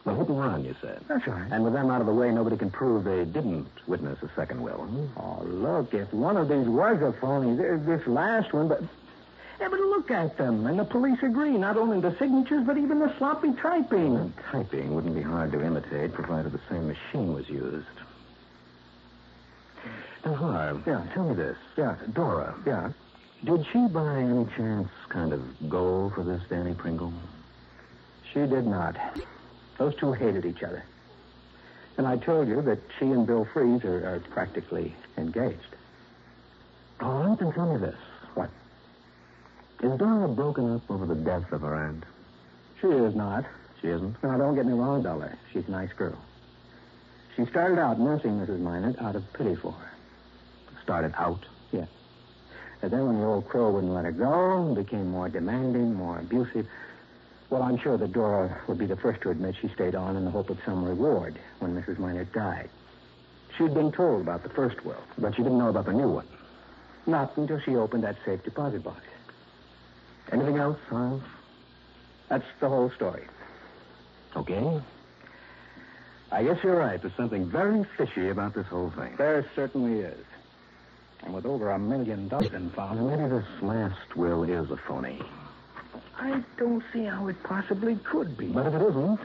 Well, 0.05 0.15
hit 0.17 0.27
and 0.29 0.39
run, 0.39 0.63
you 0.63 0.75
said. 0.81 1.01
That's 1.07 1.25
right. 1.25 1.51
And 1.51 1.63
with 1.63 1.73
them 1.73 1.89
out 1.89 1.99
of 1.99 2.05
the 2.05 2.13
way, 2.13 2.29
nobody 2.31 2.57
can 2.57 2.69
prove 2.69 3.03
they 3.05 3.25
didn't 3.25 3.67
witness 3.87 4.19
a 4.21 4.29
second 4.35 4.61
will. 4.61 4.87
Oh, 5.17 5.41
look, 5.43 5.95
if 5.95 6.13
one 6.13 6.37
of 6.37 6.47
these 6.47 6.67
was 6.67 7.01
a 7.01 7.11
phony, 7.19 7.55
this 7.57 8.05
last 8.05 8.53
one, 8.53 8.67
but. 8.67 8.81
But 9.59 9.71
look 9.71 10.11
at 10.11 10.37
them. 10.37 10.65
And 10.67 10.77
the 10.77 10.83
police 10.85 11.19
agree, 11.23 11.57
not 11.57 11.77
only 11.77 11.99
the 11.99 12.15
signatures, 12.17 12.63
but 12.65 12.77
even 12.77 12.99
the 12.99 13.13
sloppy 13.17 13.53
typing. 13.53 14.15
And 14.15 14.33
typing 14.51 14.93
wouldn't 14.93 15.15
be 15.15 15.21
hard 15.21 15.51
to 15.53 15.63
imitate, 15.63 16.13
provided 16.13 16.51
the 16.51 16.59
same 16.69 16.87
machine 16.87 17.33
was 17.33 17.49
used. 17.49 17.87
Now, 20.25 20.33
Harv, 20.35 20.83
Yeah. 20.87 21.03
tell 21.13 21.23
me 21.25 21.35
this. 21.35 21.57
Yeah. 21.77 21.95
Dora, 22.13 22.55
Yeah. 22.65 22.91
did 23.43 23.65
she 23.67 23.87
by 23.87 24.17
any 24.17 24.45
chance 24.57 24.89
kind 25.09 25.33
of 25.33 25.69
go 25.69 26.09
for 26.15 26.23
this 26.23 26.41
Danny 26.49 26.73
Pringle? 26.73 27.13
She 28.33 28.39
did 28.45 28.65
not. 28.67 28.95
Those 29.77 29.95
two 29.95 30.13
hated 30.13 30.45
each 30.45 30.63
other. 30.63 30.83
And 31.97 32.05
I 32.07 32.17
told 32.17 32.47
you 32.47 32.61
that 32.63 32.79
she 32.99 33.05
and 33.11 33.25
Bill 33.25 33.45
Freeze 33.45 33.83
are, 33.85 34.05
are 34.15 34.19
practically 34.31 34.93
engaged. 35.17 35.75
All 37.01 37.23
right, 37.23 37.37
then 37.39 37.53
tell 37.53 37.71
me 37.71 37.77
this. 37.77 37.95
Is 39.81 39.97
Dora 39.99 40.27
broken 40.27 40.73
up 40.75 40.89
over 40.89 41.05
the 41.05 41.15
death 41.15 41.51
of 41.51 41.61
her 41.61 41.75
aunt? 41.75 42.03
She 42.81 42.87
is 42.87 43.15
not. 43.15 43.45
She 43.81 43.87
isn't? 43.89 44.21
Now, 44.23 44.37
don't 44.37 44.55
get 44.55 44.65
me 44.65 44.73
wrong, 44.73 45.03
Dollar. 45.03 45.37
She's 45.51 45.67
a 45.67 45.71
nice 45.71 45.91
girl. 45.93 46.17
She 47.35 47.45
started 47.45 47.77
out 47.79 47.99
nursing 47.99 48.39
Mrs. 48.39 48.59
Minot 48.59 48.99
out 49.01 49.15
of 49.15 49.31
pity 49.33 49.55
for 49.55 49.73
her. 49.73 49.91
Started 50.81 51.13
out. 51.17 51.45
Yes. 51.71 51.87
And 52.81 52.91
then 52.91 53.05
when 53.05 53.19
the 53.19 53.25
old 53.25 53.47
crow 53.49 53.71
wouldn't 53.71 53.91
let 53.93 54.05
her 54.05 54.11
go, 54.11 54.73
became 54.75 55.09
more 55.09 55.27
demanding, 55.29 55.93
more 55.93 56.19
abusive. 56.19 56.67
Well, 57.49 57.61
I'm 57.63 57.77
sure 57.77 57.97
that 57.97 58.13
Dora 58.13 58.61
would 58.67 58.77
be 58.77 58.85
the 58.85 58.95
first 58.95 59.21
to 59.21 59.29
admit 59.29 59.55
she 59.61 59.67
stayed 59.69 59.95
on 59.95 60.15
in 60.15 60.25
the 60.25 60.31
hope 60.31 60.49
of 60.49 60.57
some 60.65 60.83
reward 60.85 61.37
when 61.59 61.75
Mrs. 61.79 61.99
Minot 61.99 62.31
died. 62.33 62.69
She'd 63.57 63.73
been 63.73 63.91
told 63.91 64.21
about 64.21 64.43
the 64.43 64.49
first 64.49 64.83
will, 64.85 65.01
But 65.17 65.35
she 65.35 65.43
didn't 65.43 65.57
know 65.57 65.69
about 65.69 65.85
the 65.85 65.93
new 65.93 66.09
one. 66.09 66.27
not 67.07 67.35
until 67.37 67.59
she 67.59 67.75
opened 67.75 68.03
that 68.03 68.17
safe 68.25 68.43
deposit 68.43 68.83
box. 68.83 69.01
Anything 70.31 70.57
else, 70.57 70.79
Harv? 70.89 71.23
That's 72.29 72.45
the 72.59 72.69
whole 72.69 72.89
story. 72.91 73.23
Okay. 74.35 74.81
I 76.31 76.43
guess 76.43 76.57
you're 76.63 76.77
right. 76.77 77.01
There's 77.01 77.15
something 77.15 77.45
very 77.49 77.85
fishy 77.97 78.29
about 78.29 78.53
this 78.53 78.65
whole 78.67 78.91
thing. 78.91 79.15
There 79.17 79.45
certainly 79.55 79.99
is. 79.99 80.25
And 81.23 81.33
with 81.33 81.45
over 81.45 81.71
a 81.71 81.79
million 81.79 82.27
dollars 82.27 82.51
Now, 82.51 82.69
found, 82.75 83.07
maybe 83.07 83.29
this 83.29 83.45
last 83.61 84.15
will 84.15 84.43
is 84.43 84.69
a 84.71 84.77
phony. 84.77 85.21
I 86.17 86.43
don't 86.57 86.83
see 86.91 87.05
how 87.05 87.27
it 87.27 87.41
possibly 87.43 87.95
could 87.97 88.37
be. 88.37 88.47
But 88.47 88.67
if 88.67 88.73
it 88.73 88.81
isn't, 88.81 89.19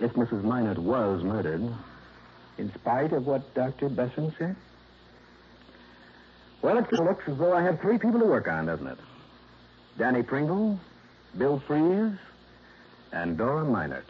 if 0.00 0.12
Mrs. 0.14 0.42
Minot 0.42 0.78
was 0.78 1.22
murdered, 1.22 1.62
in 2.58 2.72
spite 2.74 3.12
of 3.12 3.26
what 3.26 3.54
Dr. 3.54 3.88
Besson 3.88 4.36
said? 4.38 4.56
well, 6.62 6.78
it 6.78 6.92
looks 6.92 7.24
as 7.28 7.36
though 7.38 7.52
I 7.52 7.62
have 7.62 7.80
three 7.80 7.98
people 7.98 8.20
to 8.20 8.26
work 8.26 8.48
on, 8.48 8.66
doesn't 8.66 8.86
it? 8.86 8.98
Danny 9.98 10.22
Pringle, 10.22 10.78
Bill 11.36 11.62
Freeze, 11.66 12.16
and 13.12 13.36
Dora 13.36 13.64
Minot. 13.64 14.04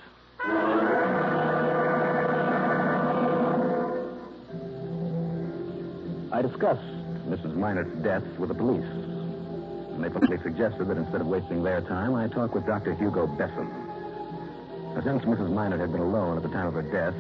I 6.33 6.41
discussed 6.41 6.81
Mrs. 7.29 7.55
Minot's 7.57 7.91
death 8.03 8.23
with 8.39 8.49
the 8.49 8.55
police. 8.55 8.85
And 8.85 10.03
they 10.03 10.09
publicly 10.09 10.39
suggested 10.43 10.87
that 10.89 10.97
instead 10.97 11.21
of 11.21 11.27
wasting 11.27 11.63
their 11.63 11.81
time, 11.83 12.15
I 12.15 12.29
talk 12.29 12.55
with 12.55 12.65
Dr. 12.65 12.95
Hugo 12.95 13.27
Besson. 13.27 13.69
Now, 14.95 15.03
since 15.03 15.25
Mrs. 15.25 15.51
Minot 15.51 15.81
had 15.81 15.91
been 15.91 16.01
alone 16.01 16.37
at 16.37 16.43
the 16.43 16.49
time 16.49 16.69
of 16.69 16.75
her 16.75 16.83
death, 16.83 17.15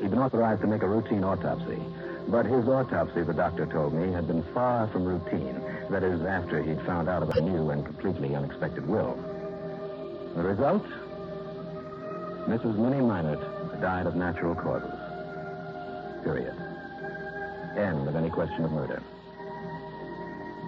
he'd 0.00 0.10
been 0.10 0.18
authorized 0.18 0.60
to 0.62 0.66
make 0.66 0.82
a 0.82 0.88
routine 0.88 1.22
autopsy. 1.22 1.80
But 2.28 2.46
his 2.46 2.66
autopsy, 2.66 3.22
the 3.22 3.32
doctor 3.32 3.66
told 3.66 3.94
me, 3.94 4.12
had 4.12 4.26
been 4.26 4.42
far 4.52 4.88
from 4.88 5.04
routine. 5.04 5.60
That 5.90 6.02
is, 6.02 6.20
after 6.22 6.62
he'd 6.62 6.80
found 6.82 7.08
out 7.08 7.22
about 7.22 7.38
a 7.38 7.40
new 7.40 7.70
and 7.70 7.84
completely 7.84 8.34
unexpected 8.34 8.86
will. 8.86 9.14
The 10.34 10.42
result? 10.42 10.84
Mrs. 12.48 12.76
Minnie 12.76 13.00
Minot 13.00 13.80
died 13.80 14.06
of 14.06 14.16
natural 14.16 14.54
causes. 14.54 14.90
Period. 16.24 16.54
End 17.76 18.08
of 18.08 18.16
any 18.16 18.30
question 18.30 18.64
of 18.64 18.72
murder. 18.72 19.02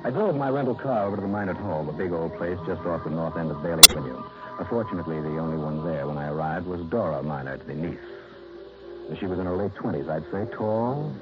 I 0.05 0.11
drove 0.11 0.37
my 0.37 0.51
rental 0.51 0.75
car 0.77 1.07
over 1.07 1.17
to 1.17 1.23
the 1.23 1.29
Minot 1.29 1.57
Hall, 1.57 1.83
the 1.85 1.93
big 1.93 2.13
old 2.13 2.37
place 2.37 2.59
just 2.67 2.81
off 2.83 3.03
the 3.05 3.11
north 3.11 3.37
end 3.37 3.51
of 3.51 3.61
Bailey 3.63 3.85
Avenue. 3.91 4.23
Uh, 4.59 4.65
Fortunately, 4.65 5.21
the 5.21 5.39
only 5.39 5.57
one 5.57 5.85
there 5.85 6.07
when 6.07 6.17
I 6.17 6.29
arrived 6.29 6.67
was 6.67 6.81
Dora 6.83 7.23
Minot, 7.23 7.67
the 7.67 7.75
niece. 7.75 7.99
She 9.19 9.27
was 9.27 9.39
in 9.41 9.47
her 9.47 9.57
late 9.57 9.75
twenties, 9.75 10.09
I'd 10.09 10.25
say, 10.31 10.47
tall, 10.53 11.13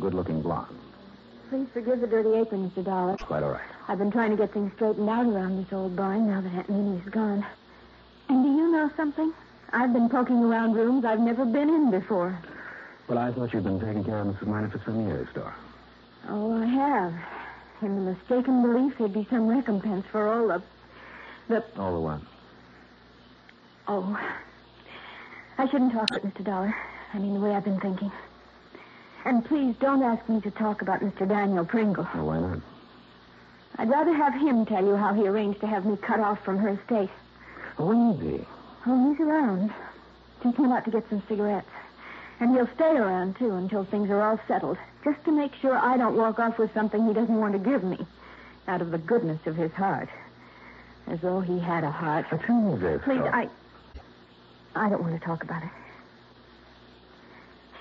good-looking 0.00 0.42
blonde. 0.42 0.76
Please 1.48 1.66
forgive 1.72 2.00
the 2.00 2.06
dirty 2.06 2.34
apron, 2.34 2.70
Mr. 2.70 2.84
Dollar. 2.84 3.16
Quite 3.16 3.42
all 3.42 3.52
right. 3.52 3.62
I've 3.88 3.96
been 3.96 4.10
trying 4.10 4.30
to 4.32 4.36
get 4.36 4.52
things 4.52 4.70
straightened 4.74 5.08
out 5.08 5.24
around 5.26 5.64
this 5.64 5.72
old 5.72 5.96
barn 5.96 6.26
now 6.26 6.42
that 6.42 6.52
Aunt 6.52 6.68
Minnie's 6.68 7.08
gone. 7.08 7.46
And 8.28 8.44
do 8.44 8.50
you 8.50 8.70
know 8.70 8.90
something? 8.96 9.32
I've 9.72 9.94
been 9.94 10.10
poking 10.10 10.44
around 10.44 10.74
rooms 10.74 11.06
I've 11.06 11.20
never 11.20 11.46
been 11.46 11.70
in 11.70 11.90
before. 11.90 12.38
Well, 13.08 13.16
I 13.16 13.32
thought 13.32 13.54
you'd 13.54 13.64
been 13.64 13.80
taking 13.80 14.04
care 14.04 14.18
of 14.18 14.26
Mrs. 14.26 14.46
Minot 14.46 14.72
for 14.72 14.82
some 14.84 15.06
years, 15.06 15.26
Dora. 15.32 15.54
Oh, 16.28 16.60
I 16.62 16.66
have. 16.66 17.14
In 17.80 18.04
the 18.04 18.12
mistaken 18.12 18.60
belief 18.60 18.98
there'd 18.98 19.14
be 19.14 19.26
some 19.30 19.48
recompense 19.48 20.04
for 20.12 20.28
all 20.28 20.48
the... 20.48 20.62
the... 21.48 21.64
All 21.80 21.94
the 21.94 22.00
while. 22.00 22.22
Oh. 23.86 24.20
I 25.56 25.66
shouldn't 25.70 25.92
talk 25.92 26.10
it, 26.12 26.22
Mr. 26.22 26.44
Dollar. 26.44 26.74
I 27.14 27.18
mean, 27.18 27.32
the 27.32 27.40
way 27.40 27.52
I've 27.52 27.64
been 27.64 27.80
thinking. 27.80 28.12
And 29.28 29.44
please 29.44 29.74
don't 29.78 30.02
ask 30.02 30.26
me 30.26 30.40
to 30.40 30.50
talk 30.50 30.80
about 30.80 31.00
Mr. 31.00 31.28
Daniel 31.28 31.62
Pringle. 31.62 32.08
Oh, 32.14 32.24
why 32.24 32.40
not? 32.40 32.60
I'd 33.76 33.90
rather 33.90 34.14
have 34.14 34.32
him 34.32 34.64
tell 34.64 34.82
you 34.82 34.96
how 34.96 35.12
he 35.12 35.28
arranged 35.28 35.60
to 35.60 35.66
have 35.66 35.84
me 35.84 35.98
cut 35.98 36.18
off 36.18 36.42
from 36.46 36.56
her 36.56 36.70
estate. 36.70 37.10
Where 37.76 38.14
is 38.14 38.20
he? 38.22 38.46
Oh, 38.86 39.10
he's 39.12 39.20
around. 39.20 39.70
He 40.42 40.50
came 40.52 40.72
out 40.72 40.86
to 40.86 40.90
get 40.90 41.06
some 41.10 41.22
cigarettes. 41.28 41.68
And 42.40 42.56
he'll 42.56 42.74
stay 42.74 42.96
around, 42.96 43.36
too, 43.36 43.50
until 43.50 43.84
things 43.84 44.08
are 44.08 44.22
all 44.22 44.40
settled. 44.48 44.78
Just 45.04 45.22
to 45.26 45.30
make 45.30 45.54
sure 45.56 45.76
I 45.76 45.98
don't 45.98 46.16
walk 46.16 46.38
off 46.38 46.56
with 46.56 46.72
something 46.72 47.06
he 47.06 47.12
doesn't 47.12 47.38
want 47.38 47.52
to 47.52 47.58
give 47.58 47.84
me. 47.84 47.98
Out 48.66 48.80
of 48.80 48.92
the 48.92 48.98
goodness 48.98 49.40
of 49.44 49.56
his 49.56 49.72
heart. 49.72 50.08
As 51.06 51.20
though 51.20 51.40
he 51.40 51.58
had 51.58 51.84
a 51.84 51.90
heart. 51.90 52.24
Now, 52.32 52.38
tell 52.38 52.62
me 52.62 52.78
this. 52.80 53.02
Please, 53.04 53.20
uh, 53.20 53.30
I... 53.30 53.48
I 54.74 54.88
don't 54.88 55.02
want 55.02 55.20
to 55.20 55.26
talk 55.26 55.44
about 55.44 55.64
it. 55.64 55.68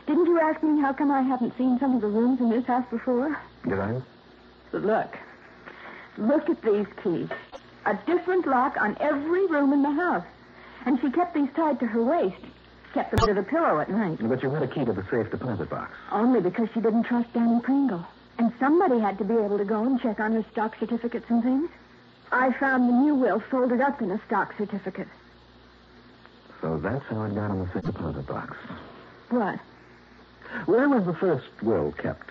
Didn't 0.08 0.26
you 0.26 0.40
ask 0.40 0.64
me 0.64 0.80
how 0.80 0.94
come 0.94 1.12
I 1.12 1.22
haven't 1.22 1.58
seen 1.58 1.78
some 1.80 1.96
of 1.96 2.02
the 2.02 2.08
rooms 2.08 2.40
in 2.40 2.50
this 2.50 2.66
house 2.66 2.86
before? 2.90 3.38
Did 3.68 3.78
I? 3.78 4.02
But 4.72 4.84
look. 4.84 5.18
Look 6.18 6.50
at 6.50 6.62
these 6.62 6.88
keys. 7.04 7.28
A 7.86 7.94
different 8.06 8.48
lock 8.48 8.78
on 8.80 8.96
every 9.02 9.46
room 9.48 9.74
in 9.74 9.84
the 9.84 9.92
house. 9.92 10.26
And 10.86 11.00
she 11.02 11.12
kept 11.12 11.36
these 11.36 11.50
tied 11.56 11.82
to 11.82 11.86
her 11.86 12.02
waist. 12.02 12.38
Kept 12.94 13.12
them 13.12 13.20
under 13.22 13.42
the 13.42 13.48
pillow 13.48 13.82
at 13.82 13.90
night. 13.90 14.20
But 14.22 14.42
you 14.42 14.50
had 14.50 14.64
a 14.64 14.68
key 14.68 14.86
to 14.86 14.94
the 14.94 15.04
safe 15.12 15.30
deposit 15.30 15.70
box. 15.70 15.92
Only 16.10 16.40
because 16.40 16.70
she 16.74 16.80
didn't 16.80 17.04
trust 17.04 17.34
Danny 17.34 17.60
Pringle. 17.60 18.06
And 18.40 18.54
somebody 18.60 19.00
had 19.00 19.18
to 19.18 19.26
be 19.26 19.34
able 19.34 19.58
to 19.58 19.66
go 19.66 19.84
and 19.84 20.00
check 20.00 20.22
on 20.22 20.32
her 20.32 20.46
stock 20.54 20.78
certificates 20.80 21.26
and 21.30 21.44
things. 21.44 21.70
I 22.32 22.54
found 22.54 22.88
the 22.88 22.94
new 22.94 23.16
will 23.16 23.42
folded 23.42 23.82
up 23.82 24.02
in 24.02 24.12
a 24.12 24.22
stock 24.26 24.54
certificate. 24.58 25.08
So 26.62 26.78
that's 26.78 27.04
how 27.08 27.24
it 27.24 27.36
got 27.36 27.52
in 27.52 27.60
the 27.60 27.70
safe 27.74 27.84
deposit 27.84 28.26
box. 28.26 28.56
What? 29.30 29.60
Where 30.66 30.90
was 30.90 31.06
the 31.06 31.14
first 31.14 31.48
will 31.62 31.92
kept? 31.94 32.30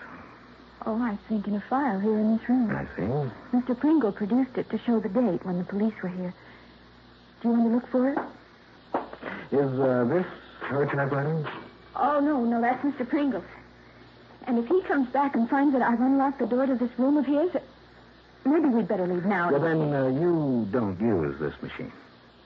Oh, 0.85 1.01
I 1.01 1.17
think 1.27 1.47
in 1.47 1.55
a 1.55 1.63
file 1.69 1.99
here 1.99 2.17
in 2.17 2.37
this 2.37 2.47
room. 2.47 2.69
I 2.69 2.85
see. 2.95 3.57
Mr. 3.57 3.77
Pringle 3.77 4.11
produced 4.11 4.57
it 4.57 4.69
to 4.69 4.77
show 4.79 4.99
the 4.99 5.09
date 5.09 5.45
when 5.45 5.57
the 5.57 5.63
police 5.63 5.93
were 6.01 6.09
here. 6.09 6.33
Do 7.41 7.49
you 7.49 7.53
want 7.55 7.69
to 7.69 7.75
look 7.75 7.87
for 7.91 8.09
it? 8.09 8.17
Is 9.51 9.79
uh, 9.79 10.05
this 10.05 10.25
her 10.61 10.85
typewriter? 10.85 11.45
Oh, 11.95 12.19
no, 12.19 12.43
no, 12.45 12.61
that's 12.61 12.83
Mr. 12.85 13.07
Pringle's. 13.07 13.43
And 14.45 14.57
if 14.59 14.67
he 14.67 14.81
comes 14.83 15.09
back 15.09 15.35
and 15.35 15.49
finds 15.49 15.73
that 15.73 15.81
I've 15.81 15.99
unlocked 15.99 16.39
the 16.39 16.47
door 16.47 16.65
to 16.65 16.75
this 16.75 16.91
room 16.97 17.17
of 17.17 17.25
his, 17.25 17.51
maybe 18.45 18.69
we'd 18.69 18.87
better 18.87 19.07
leave 19.07 19.25
now. 19.25 19.51
Well, 19.51 19.59
then 19.59 19.93
uh, 19.93 20.07
you 20.07 20.67
don't 20.71 20.99
use 21.01 21.37
this 21.39 21.53
machine. 21.61 21.91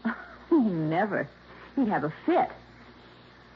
Never. 0.89 1.27
He'd 1.75 1.87
have 1.89 2.03
a 2.03 2.13
fit. 2.25 2.49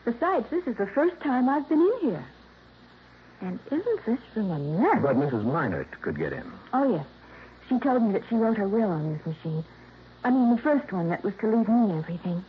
Besides, 0.05 0.45
this 0.51 0.65
is 0.67 0.77
the 0.77 0.85
first 0.87 1.19
time 1.21 1.49
I've 1.49 1.67
been 1.67 1.81
in 1.81 2.09
here. 2.09 2.25
And 3.41 3.59
isn't 3.71 4.05
this 4.05 4.19
room 4.35 4.51
a 4.51 4.59
mess? 4.59 5.01
But 5.01 5.15
Mrs. 5.17 5.43
Minert 5.43 5.87
could 6.01 6.17
get 6.17 6.31
in. 6.31 6.49
Oh, 6.73 6.93
yes. 6.95 7.05
She 7.67 7.79
told 7.79 8.03
me 8.03 8.13
that 8.13 8.21
she 8.29 8.35
wrote 8.35 8.57
her 8.57 8.67
will 8.67 8.89
on 8.89 9.13
this 9.13 9.25
machine. 9.25 9.65
I 10.23 10.29
mean, 10.29 10.55
the 10.55 10.61
first 10.61 10.91
one 10.91 11.09
that 11.09 11.23
was 11.23 11.33
to 11.41 11.47
leave 11.47 11.67
me 11.67 11.97
everything. 11.97 12.45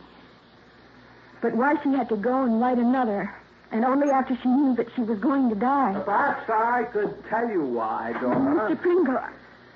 But 1.41 1.55
why 1.55 1.75
she 1.83 1.89
had 1.89 2.09
to 2.09 2.15
go 2.15 2.43
and 2.43 2.61
write 2.61 2.77
another, 2.77 3.33
and 3.71 3.83
only 3.83 4.09
after 4.11 4.37
she 4.41 4.49
knew 4.49 4.75
that 4.75 4.87
she 4.95 5.01
was 5.01 5.19
going 5.19 5.49
to 5.49 5.55
die. 5.55 5.99
Perhaps 6.05 6.49
I 6.49 6.83
could 6.91 7.23
tell 7.27 7.49
you 7.49 7.63
why, 7.63 8.13
Dora. 8.19 8.35
Mr. 8.35 8.81
Pringle, 8.81 9.19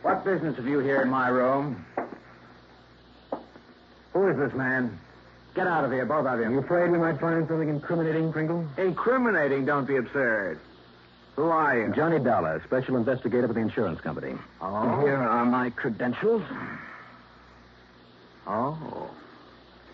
What 0.01 0.23
business 0.23 0.55
have 0.55 0.67
you 0.67 0.79
here 0.79 1.01
in 1.01 1.09
my 1.09 1.27
room? 1.29 1.83
Who 4.13 4.27
is 4.27 4.37
this 4.37 4.53
man? 4.53 4.97
Get 5.53 5.67
out 5.67 5.83
of 5.83 5.91
here, 5.91 6.05
both 6.05 6.19
of 6.19 6.27
Are 6.27 6.43
you 6.43 6.49
you. 6.51 6.59
afraid 6.59 6.91
we 6.91 6.97
might 6.97 7.19
find 7.19 7.45
something 7.47 7.67
incriminating, 7.67 8.31
Pringle? 8.31 8.65
Incriminating, 8.77 9.65
don't 9.65 9.85
be 9.85 9.97
absurd. 9.97 10.59
Who 11.35 11.43
are 11.49 11.77
you? 11.77 11.93
Johnny 11.93 12.19
Dollar, 12.19 12.61
special 12.65 12.95
investigator 12.97 13.47
for 13.47 13.53
the 13.53 13.59
insurance 13.59 13.99
company. 14.01 14.35
Oh. 14.61 15.01
Here 15.01 15.15
are 15.15 15.45
my 15.45 15.69
credentials. 15.71 16.43
Oh. 18.47 19.09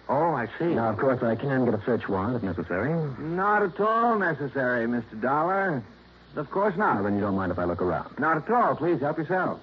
Oh, 0.10 0.34
I 0.34 0.48
see. 0.58 0.66
Now, 0.66 0.90
of 0.90 0.98
course, 0.98 1.22
I 1.22 1.36
can 1.36 1.66
get 1.66 1.74
a 1.74 1.82
search 1.86 2.08
warrant 2.08 2.36
if 2.38 2.44
necessary. 2.44 2.94
Not 3.20 3.62
at 3.64 3.80
all 3.80 4.18
necessary, 4.18 4.86
Mr. 4.88 5.20
Dollar. 5.22 5.84
Of 6.36 6.50
course 6.52 6.76
not. 6.78 7.04
then 7.04 7.16
you 7.16 7.22
don't 7.22 7.36
mind 7.36 7.52
if 7.52 7.60
I 7.60 7.66
look 7.66 7.82
around. 7.82 8.18
Not 8.20 8.38
at 8.38 8.50
all. 8.50 8.76
Please 8.76 9.00
help 9.02 9.18
yourself. 9.18 9.60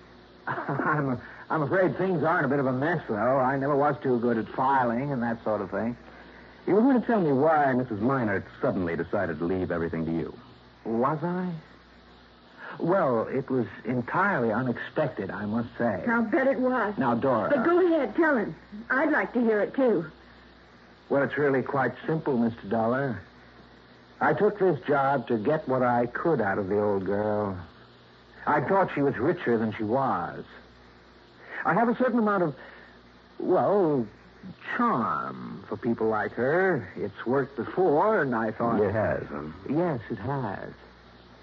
I'm, 0.46 1.20
I'm 1.50 1.62
afraid 1.62 1.96
things 1.96 2.22
are 2.22 2.38
in 2.38 2.44
a 2.44 2.48
bit 2.48 2.58
of 2.58 2.66
a 2.66 2.72
mess, 2.72 3.02
though. 3.08 3.14
I 3.38 3.56
never 3.56 3.74
was 3.74 3.96
too 4.02 4.18
good 4.18 4.36
at 4.36 4.48
filing 4.48 5.12
and 5.12 5.22
that 5.22 5.42
sort 5.44 5.60
of 5.60 5.70
thing. 5.70 5.96
You 6.66 6.74
were 6.74 6.82
going 6.82 7.00
to 7.00 7.06
tell 7.06 7.20
me 7.20 7.32
why 7.32 7.72
Mrs. 7.74 8.00
Minert 8.00 8.44
suddenly 8.60 8.96
decided 8.96 9.38
to 9.38 9.44
leave 9.46 9.70
everything 9.70 10.04
to 10.04 10.12
you. 10.12 10.38
Was 10.84 11.18
I? 11.22 11.50
Well, 12.78 13.26
it 13.28 13.48
was 13.48 13.66
entirely 13.86 14.52
unexpected, 14.52 15.30
I 15.30 15.46
must 15.46 15.70
say. 15.78 16.04
I'll 16.06 16.22
bet 16.22 16.46
it 16.46 16.60
was. 16.60 16.96
Now, 16.98 17.14
Dora. 17.14 17.48
But 17.48 17.64
go 17.64 17.84
ahead, 17.86 18.14
tell 18.14 18.36
him. 18.36 18.54
I'd 18.90 19.10
like 19.10 19.32
to 19.32 19.40
hear 19.40 19.60
it, 19.60 19.74
too. 19.74 20.04
Well, 21.08 21.22
it's 21.22 21.38
really 21.38 21.62
quite 21.62 21.92
simple, 22.06 22.36
Mr. 22.36 22.68
Dollar. 22.68 23.22
I 24.20 24.34
took 24.34 24.58
this 24.58 24.78
job 24.86 25.26
to 25.28 25.38
get 25.38 25.66
what 25.66 25.82
I 25.82 26.06
could 26.06 26.40
out 26.42 26.58
of 26.58 26.68
the 26.68 26.78
old 26.78 27.06
girl. 27.06 27.56
I 28.46 28.60
thought 28.60 28.90
she 28.94 29.00
was 29.02 29.16
richer 29.16 29.56
than 29.56 29.72
she 29.72 29.84
was. 29.84 30.44
I 31.64 31.74
have 31.74 31.88
a 31.88 31.96
certain 31.96 32.18
amount 32.18 32.42
of, 32.42 32.54
well, 33.38 34.06
charm 34.76 35.64
for 35.68 35.76
people 35.76 36.08
like 36.08 36.32
her. 36.32 36.88
It's 36.96 37.26
worked 37.26 37.56
before, 37.56 38.22
and 38.22 38.34
I 38.34 38.50
thought. 38.52 38.80
It 38.80 38.92
has, 38.92 39.22
huh? 39.30 39.42
Yes, 39.68 40.00
it 40.10 40.18
has. 40.18 40.70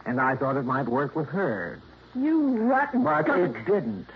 And 0.05 0.19
I 0.21 0.35
thought 0.35 0.55
it 0.55 0.65
might 0.65 0.87
work 0.87 1.15
with 1.15 1.27
her. 1.29 1.79
You 2.15 2.57
rotten 2.63 3.03
But 3.03 3.25
skunk. 3.25 3.55
it 3.55 3.65
didn't. 3.65 4.07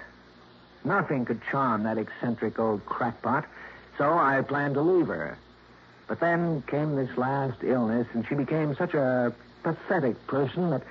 Nothing 0.86 1.26
could 1.26 1.42
charm 1.52 1.84
that 1.84 1.98
eccentric 1.98 2.58
old 2.60 2.86
crackpot, 2.86 3.46
so 3.98 4.14
I 4.18 4.42
planned 4.42 4.76
to 4.76 4.82
leave 4.82 5.08
her. 5.08 5.38
But 6.08 6.20
then 6.22 6.64
came 6.68 6.96
this 6.96 7.16
last 7.18 7.58
illness, 7.64 8.08
and 8.14 8.26
she 8.28 8.36
became 8.36 8.76
such 8.76 8.94
a 8.94 9.34
pathetic 9.64 10.26
person 10.28 10.70
that, 10.70 10.82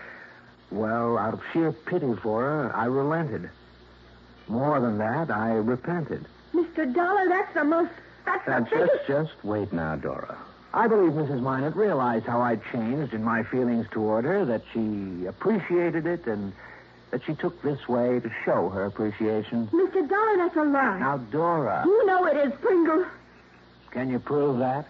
well, 0.71 1.17
out 1.17 1.33
of 1.35 1.41
sheer 1.53 1.73
pity 1.73 2.15
for 2.23 2.43
her, 2.43 2.77
I 2.77 2.85
relented. 2.85 3.49
More 4.49 4.81
than 4.81 4.99
that, 4.99 5.31
I 5.31 5.53
repented. 5.53 6.25
Mr. 6.55 6.93
Dollar, 6.93 7.29
that's 7.29 7.53
the 7.55 7.65
most... 7.65 7.91
That's 8.25 8.47
Now, 8.47 8.61
the 8.61 8.65
just, 8.71 8.93
biggest... 8.93 9.07
just 9.07 9.45
wait 9.45 9.73
now, 9.73 9.97
Dora. 9.97 10.37
I 10.75 10.87
believe 10.87 11.13
Mrs. 11.13 11.41
Minot 11.41 11.77
realized 11.77 12.27
how 12.27 12.41
I'd 12.43 12.61
changed 12.73 13.15
in 13.15 13.25
my 13.25 13.43
feelings 13.43 13.87
toward 13.91 14.25
her, 14.25 14.45
that 14.45 14.63
she 14.73 15.27
appreciated 15.27 16.07
it, 16.07 16.27
and 16.27 16.53
that 17.11 17.25
she 17.25 17.35
took 17.35 17.61
this 17.63 17.89
way 17.89 18.21
to 18.21 18.31
show 18.45 18.69
her 18.69 18.85
appreciation. 18.85 19.67
Mr. 19.69 20.07
Dollar, 20.09 20.37
that's 20.37 20.57
a 20.57 20.63
lie. 20.65 20.99
Now, 20.99 21.17
Dora. 21.17 21.83
You 21.87 22.07
know 22.07 22.27
it 22.27 22.37
is, 22.37 22.53
Pringle. 22.61 23.07
Can 23.91 24.11
you 24.11 24.19
prove 24.19 24.59
that? 24.59 24.87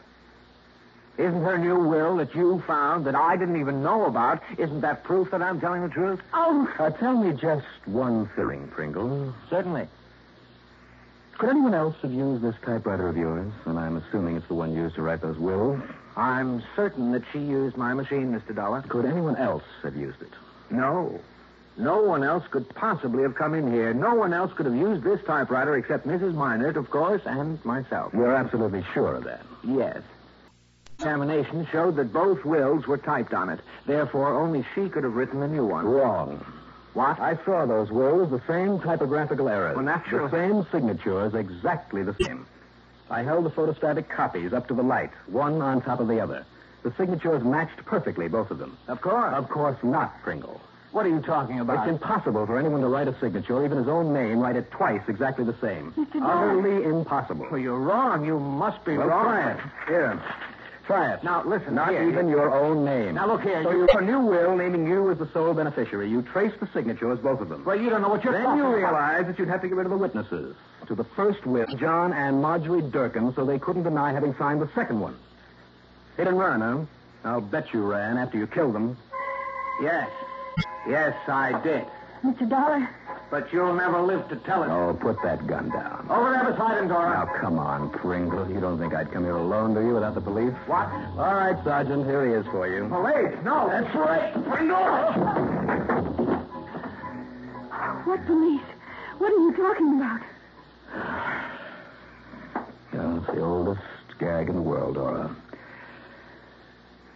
Isn't 1.18 1.42
her 1.42 1.58
new 1.58 1.76
will 1.80 2.16
that 2.18 2.32
you 2.34 2.62
found 2.66 3.04
that 3.06 3.16
I 3.16 3.36
didn't 3.36 3.58
even 3.60 3.82
know 3.82 4.06
about, 4.06 4.40
isn't 4.56 4.80
that 4.82 5.02
proof 5.02 5.32
that 5.32 5.42
I'm 5.42 5.60
telling 5.60 5.82
the 5.82 5.88
truth? 5.88 6.20
Oh, 6.32 6.68
Uh, 6.78 6.90
tell 6.90 7.16
me 7.16 7.32
just 7.32 7.66
one 7.86 8.26
thing, 8.36 8.68
Pringle. 8.68 9.34
Certainly. 9.50 9.88
Could 11.38 11.50
anyone 11.50 11.74
else 11.74 11.96
have 12.02 12.12
used 12.12 12.42
this 12.42 12.54
typewriter 12.64 13.08
of 13.08 13.16
yours? 13.16 13.52
And 13.66 13.78
I'm 13.78 13.96
assuming 13.96 14.36
it's 14.36 14.46
the 14.46 14.54
one 14.54 14.72
used 14.72 14.94
to 14.96 15.02
write 15.02 15.20
those 15.20 15.38
wills. 15.38 15.80
I'm 16.16 16.62
certain 16.76 17.12
that 17.12 17.22
she 17.32 17.38
used 17.38 17.76
my 17.76 17.94
machine, 17.94 18.32
Mr. 18.32 18.54
Dollar. 18.54 18.82
Could 18.82 19.04
anyone 19.04 19.36
else 19.36 19.62
have 19.82 19.96
used 19.96 20.20
it? 20.22 20.32
No. 20.70 21.20
No 21.76 22.02
one 22.02 22.24
else 22.24 22.44
could 22.50 22.68
possibly 22.74 23.22
have 23.22 23.36
come 23.36 23.54
in 23.54 23.72
here. 23.72 23.94
No 23.94 24.14
one 24.14 24.32
else 24.32 24.52
could 24.52 24.66
have 24.66 24.74
used 24.74 25.04
this 25.04 25.20
typewriter 25.24 25.76
except 25.76 26.06
Mrs. 26.08 26.34
Minert, 26.34 26.74
of 26.76 26.90
course, 26.90 27.22
and 27.24 27.64
myself. 27.64 28.12
You're 28.12 28.34
absolutely 28.34 28.84
sure 28.92 29.14
of 29.14 29.24
that. 29.24 29.42
Yes. 29.62 30.02
Examination 30.98 31.64
showed 31.70 31.94
that 31.94 32.12
both 32.12 32.44
wills 32.44 32.88
were 32.88 32.98
typed 32.98 33.32
on 33.32 33.48
it. 33.50 33.60
Therefore, 33.86 34.34
only 34.36 34.66
she 34.74 34.88
could 34.88 35.04
have 35.04 35.14
written 35.14 35.38
the 35.38 35.46
new 35.46 35.64
one. 35.64 35.84
Wrong. 35.86 36.44
What? 36.94 37.20
I 37.20 37.38
saw 37.44 37.66
those 37.66 37.88
wills, 37.92 38.30
the 38.30 38.42
same 38.48 38.80
typographical 38.80 39.48
errors. 39.48 39.76
Well, 39.76 39.84
naturally. 39.84 40.28
The 40.28 40.36
same 40.36 40.66
signatures, 40.72 41.34
exactly 41.34 42.02
the 42.02 42.16
same. 42.20 42.46
I 43.10 43.22
held 43.22 43.44
the 43.44 43.50
photostatic 43.50 44.08
copies 44.08 44.52
up 44.52 44.66
to 44.68 44.74
the 44.74 44.82
light, 44.82 45.12
one 45.28 45.62
on 45.62 45.82
top 45.82 46.00
of 46.00 46.08
the 46.08 46.18
other. 46.18 46.44
The 46.82 46.92
signatures 46.98 47.44
matched 47.44 47.84
perfectly, 47.84 48.26
both 48.26 48.50
of 48.50 48.58
them. 48.58 48.76
Of 48.88 49.00
course. 49.00 49.32
Of 49.34 49.48
course 49.48 49.78
not, 49.84 50.20
Pringle. 50.22 50.60
What 50.90 51.06
are 51.06 51.10
you 51.10 51.20
talking 51.20 51.60
about? 51.60 51.86
It's 51.86 51.92
impossible 51.92 52.44
for 52.46 52.58
anyone 52.58 52.80
to 52.80 52.88
write 52.88 53.06
a 53.06 53.14
signature, 53.20 53.64
even 53.64 53.78
his 53.78 53.86
own 53.88 54.12
name, 54.12 54.40
write 54.40 54.56
it 54.56 54.68
twice 54.72 55.02
exactly 55.06 55.44
the 55.44 55.54
same. 55.60 55.94
Oh. 56.14 56.18
Mr. 56.18 56.22
Utterly 56.24 56.84
impossible. 56.84 57.46
Well, 57.50 57.60
you're 57.60 57.78
wrong. 57.78 58.24
You 58.24 58.40
must 58.40 58.84
be 58.84 58.98
Well, 58.98 59.06
wrong. 59.06 59.24
try 59.24 59.52
it. 59.52 59.60
Here. 59.86 60.20
Try 60.88 61.12
it. 61.12 61.22
Now, 61.22 61.42
listen. 61.44 61.74
Not 61.74 61.90
here. 61.90 62.08
even 62.08 62.28
your 62.30 62.50
own 62.50 62.82
name. 62.82 63.16
Now, 63.16 63.26
look 63.26 63.42
here, 63.42 63.62
So 63.62 63.70
you- 63.72 63.80
you 63.92 63.98
a 63.98 64.00
new 64.00 64.20
will 64.20 64.56
naming 64.56 64.86
you 64.86 65.10
as 65.10 65.18
the 65.18 65.26
sole 65.34 65.52
beneficiary. 65.52 66.08
You 66.08 66.22
trace 66.22 66.54
the 66.60 66.66
signatures, 66.68 67.18
both 67.18 67.42
of 67.42 67.50
them. 67.50 67.62
Well, 67.66 67.76
you 67.78 67.90
don't 67.90 68.00
know 68.00 68.08
what 68.08 68.24
you're 68.24 68.32
then 68.32 68.44
talking 68.44 68.56
you 68.60 68.64
about. 68.68 68.74
realize 68.76 69.26
that 69.26 69.38
you'd 69.38 69.48
have 69.48 69.60
to 69.60 69.68
get 69.68 69.76
rid 69.76 69.84
of 69.84 69.90
the 69.90 69.98
witnesses. 69.98 70.56
To 70.86 70.94
the 70.94 71.04
first 71.04 71.44
will, 71.46 71.66
John 71.76 72.14
and 72.14 72.40
Marjorie 72.40 72.80
Durkin, 72.80 73.34
so 73.34 73.44
they 73.44 73.58
couldn't 73.58 73.82
deny 73.82 74.12
having 74.12 74.34
signed 74.36 74.62
the 74.62 74.68
second 74.74 74.98
one. 75.00 75.14
Hit 76.16 76.26
and 76.26 76.38
run, 76.38 76.62
huh? 76.62 76.78
I'll 77.28 77.42
bet 77.42 77.74
you 77.74 77.82
ran 77.86 78.16
after 78.16 78.38
you 78.38 78.46
killed 78.46 78.74
them. 78.74 78.96
Yes. 79.82 80.08
Yes, 80.88 81.14
I 81.28 81.52
did. 81.62 81.84
Mr. 82.24 82.48
Dollar, 82.48 82.88
But 83.30 83.52
you'll 83.52 83.74
never 83.74 84.00
live 84.00 84.26
to 84.30 84.36
tell 84.36 84.62
it. 84.62 84.70
Oh, 84.70 84.94
put 84.98 85.22
that 85.22 85.46
gun 85.46 85.68
down. 85.68 86.06
Over 86.08 86.32
there 86.32 86.50
beside 86.50 86.78
him, 86.78 86.88
Dora. 86.88 87.10
Now, 87.10 87.26
come 87.40 87.58
on, 87.58 87.90
Pringle. 87.90 88.50
You 88.50 88.58
don't 88.58 88.78
think 88.78 88.94
I'd 88.94 89.12
come 89.12 89.24
here 89.24 89.36
alone, 89.36 89.74
do 89.74 89.80
you, 89.82 89.94
without 89.94 90.14
the 90.14 90.22
police? 90.22 90.54
What? 90.66 90.86
All 91.18 91.34
right, 91.34 91.62
Sergeant. 91.62 92.06
Here 92.06 92.26
he 92.26 92.32
is 92.32 92.46
for 92.46 92.66
you. 92.66 92.88
Oh, 92.90 93.02
police? 93.02 93.36
No. 93.44 93.68
That's 93.68 93.94
right. 93.94 94.32
Pringle. 94.32 94.78
what 98.04 98.24
police? 98.26 98.62
What 99.18 99.32
are 99.32 99.36
you 99.36 99.52
talking 99.56 100.00
about? 100.00 100.20
Yeah, 102.94 103.18
it's 103.18 103.26
the 103.26 103.40
oldest 103.42 103.82
gag 104.18 104.48
in 104.48 104.54
the 104.54 104.62
world, 104.62 104.94
Dora. 104.94 105.36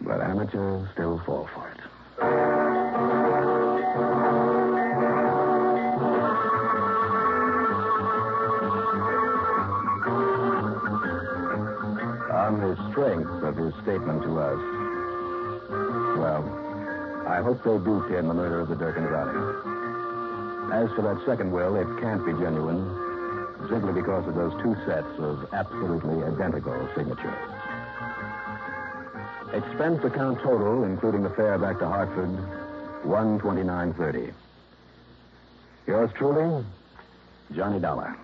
But 0.01 0.21
amateurs 0.21 0.87
still 0.93 1.19
fall 1.25 1.49
for 1.55 1.67
it. 1.69 1.79
On 12.53 12.59
the 12.59 12.91
strength 12.91 13.41
of 13.41 13.57
his 13.57 13.73
statement 13.81 14.21
to 14.21 14.37
us, 14.37 14.61
well, 16.19 16.45
I 17.27 17.41
hope 17.41 17.63
they 17.63 17.79
do 17.79 18.05
pin 18.07 18.27
the 18.27 18.33
murder 18.35 18.59
of 18.59 18.69
the 18.69 18.75
Durkins 18.75 19.09
on 19.11 19.29
him. 19.33 20.71
As 20.71 20.87
for 20.93 21.01
that 21.01 21.17
second 21.25 21.51
will, 21.51 21.75
it 21.75 21.87
can't 21.99 22.23
be 22.23 22.31
genuine, 22.33 22.85
simply 23.69 23.93
because 23.93 24.27
of 24.27 24.35
those 24.35 24.53
two 24.61 24.75
sets 24.85 25.17
of 25.17 25.51
absolutely 25.51 26.23
identical 26.23 26.77
signatures. 26.95 27.33
Expense 29.51 30.03
account 30.03 30.39
total, 30.41 30.83
including 30.83 31.23
the 31.23 31.31
fare 31.31 31.57
back 31.57 31.79
to 31.79 31.87
Hartford, 31.87 32.37
129.30. 33.03 34.31
Yours 35.87 36.11
truly, 36.13 36.63
Johnny 37.51 37.79
Dollar. 37.79 38.15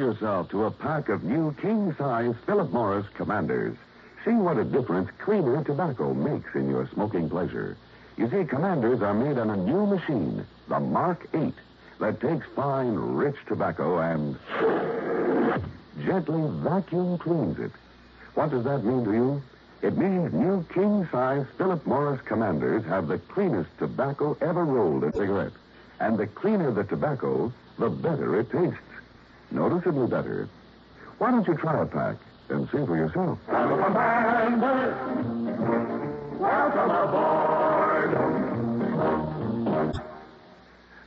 Yourself 0.00 0.48
to 0.48 0.64
a 0.64 0.70
pack 0.70 1.10
of 1.10 1.22
new 1.22 1.54
king 1.60 1.94
size 1.96 2.34
Philip 2.46 2.72
Morris 2.72 3.06
Commanders. 3.14 3.76
See 4.24 4.32
what 4.32 4.56
a 4.56 4.64
difference 4.64 5.10
cleaner 5.18 5.62
tobacco 5.62 6.14
makes 6.14 6.54
in 6.54 6.70
your 6.70 6.88
smoking 6.88 7.28
pleasure. 7.28 7.76
You 8.16 8.28
see, 8.30 8.44
Commanders 8.44 9.02
are 9.02 9.12
made 9.12 9.36
on 9.36 9.50
a 9.50 9.56
new 9.56 9.86
machine, 9.86 10.44
the 10.68 10.80
Mark 10.80 11.26
8, 11.34 11.52
that 12.00 12.18
takes 12.18 12.46
fine, 12.56 12.94
rich 12.94 13.36
tobacco 13.46 13.98
and 13.98 14.36
gently 16.02 16.42
vacuum 16.62 17.18
cleans 17.18 17.58
it. 17.58 17.72
What 18.34 18.50
does 18.50 18.64
that 18.64 18.82
mean 18.84 19.04
to 19.04 19.12
you? 19.12 19.42
It 19.82 19.98
means 19.98 20.32
new 20.32 20.64
king 20.72 21.06
size 21.12 21.44
Philip 21.58 21.86
Morris 21.86 22.22
Commanders 22.22 22.84
have 22.86 23.06
the 23.06 23.18
cleanest 23.18 23.70
tobacco 23.78 24.36
ever 24.40 24.64
rolled 24.64 25.04
in 25.04 25.10
a 25.10 25.12
cigarette. 25.12 25.52
And 26.00 26.16
the 26.16 26.26
cleaner 26.26 26.70
the 26.72 26.84
tobacco, 26.84 27.52
the 27.78 27.90
better 27.90 28.40
it 28.40 28.50
tastes. 28.50 28.78
Noticeably 29.50 30.06
better. 30.06 30.48
Why 31.18 31.30
don't 31.30 31.46
you 31.46 31.54
try 31.54 31.82
a 31.82 31.86
pack 31.86 32.16
and 32.48 32.66
see 32.66 32.84
for 32.86 32.96
yourself? 32.96 33.38
Welcome 36.38 36.90
aboard. 36.90 37.70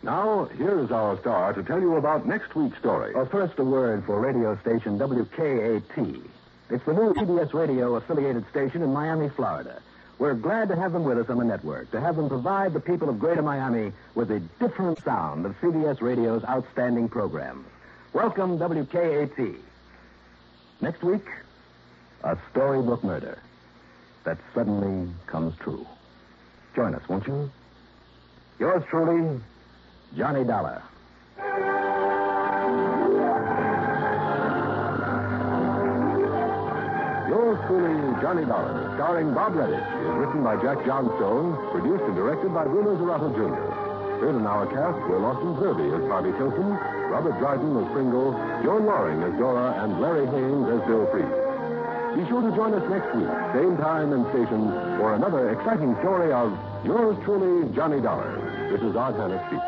Now, 0.03 0.45
here 0.57 0.79
is 0.79 0.91
our 0.91 1.17
star 1.19 1.53
to 1.53 1.63
tell 1.63 1.79
you 1.79 1.95
about 1.95 2.27
next 2.27 2.53
week's 2.55 2.77
story. 2.77 3.15
Well, 3.15 3.25
first, 3.25 3.57
a 3.57 3.63
word 3.63 4.03
for 4.05 4.19
radio 4.19 4.57
station 4.59 4.99
WKAT. 4.99 6.21
It's 6.69 6.85
the 6.85 6.93
new 6.93 7.13
CBS 7.13 7.53
radio 7.53 7.95
affiliated 7.95 8.45
station 8.49 8.81
in 8.81 8.91
Miami, 8.91 9.29
Florida. 9.29 9.81
We're 10.19 10.33
glad 10.33 10.67
to 10.69 10.75
have 10.75 10.91
them 10.91 11.05
with 11.05 11.17
us 11.17 11.29
on 11.29 11.37
the 11.37 11.45
network, 11.45 11.89
to 11.91 12.01
have 12.01 12.17
them 12.17 12.27
provide 12.27 12.73
the 12.73 12.79
people 12.79 13.09
of 13.09 13.19
Greater 13.19 13.41
Miami 13.41 13.93
with 14.13 14.29
a 14.31 14.41
different 14.59 15.01
sound 15.03 15.45
of 15.45 15.59
CBS 15.61 16.01
radio's 16.01 16.43
outstanding 16.43 17.07
programs. 17.07 17.65
Welcome, 18.13 18.59
WKAT. 18.59 19.55
Next 20.81 21.01
week, 21.03 21.25
a 22.23 22.37
storybook 22.51 23.03
murder 23.03 23.39
that 24.23 24.37
suddenly 24.53 25.11
comes 25.25 25.55
true. 25.57 25.87
Join 26.75 26.93
us, 26.93 27.01
won't 27.09 27.25
you? 27.25 27.51
Yours 28.59 28.83
truly, 28.87 29.41
Johnny 30.15 30.43
Dollar. 30.43 30.83
Yours 37.29 37.57
truly, 37.65 38.21
Johnny 38.21 38.45
Dollar, 38.45 38.91
starring 38.93 39.33
Bob 39.33 39.53
Readick, 39.53 39.81
is 39.81 40.15
written 40.19 40.43
by 40.43 40.55
Jack 40.61 40.85
Johnstone, 40.85 41.57
produced 41.71 42.03
and 42.03 42.15
directed 42.15 42.53
by 42.53 42.65
Bruno 42.65 42.95
Zirato 42.95 43.33
Jr. 43.33 44.21
Heard 44.21 44.35
in 44.35 44.45
our 44.45 44.67
cast 44.67 44.99
were 45.09 45.17
Lawson 45.17 45.55
Zerbe 45.57 45.97
as 45.97 46.07
Harvey 46.07 46.31
Tilson, 46.37 46.77
Robert 47.13 47.37
Dryden 47.37 47.77
as 47.77 47.91
Pringle, 47.93 48.31
Joan 48.63 48.87
Lorring 48.87 49.21
as 49.21 49.37
Dora, 49.37 49.83
and 49.83 50.01
Larry 50.01 50.25
Haines 50.25 50.65
as 50.65 50.81
Bill 50.87 51.05
Priest. 51.13 51.29
Be 52.17 52.25
sure 52.27 52.41
to 52.41 52.49
join 52.57 52.73
us 52.73 52.89
next 52.89 53.13
week, 53.13 53.29
same 53.53 53.77
time 53.77 54.13
and 54.13 54.25
station, 54.33 54.67
for 54.97 55.13
another 55.13 55.51
exciting 55.51 55.93
story 56.01 56.33
of 56.33 56.49
yours 56.83 57.15
truly, 57.23 57.71
Johnny 57.75 58.01
Dollar. 58.01 58.33
This 58.71 58.81
is 58.81 58.95
Art 58.95 59.13
Hannes 59.13 59.39
speaking. 59.45 59.61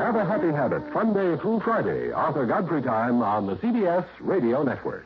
Have 0.00 0.16
a 0.16 0.24
happy 0.24 0.50
habit, 0.50 0.90
fun 0.90 1.12
day 1.12 1.36
through 1.42 1.60
Friday, 1.60 2.10
Arthur 2.10 2.46
Godfrey 2.46 2.80
time 2.80 3.20
on 3.20 3.46
the 3.46 3.56
CBS 3.56 4.06
Radio 4.18 4.62
Network. 4.62 5.04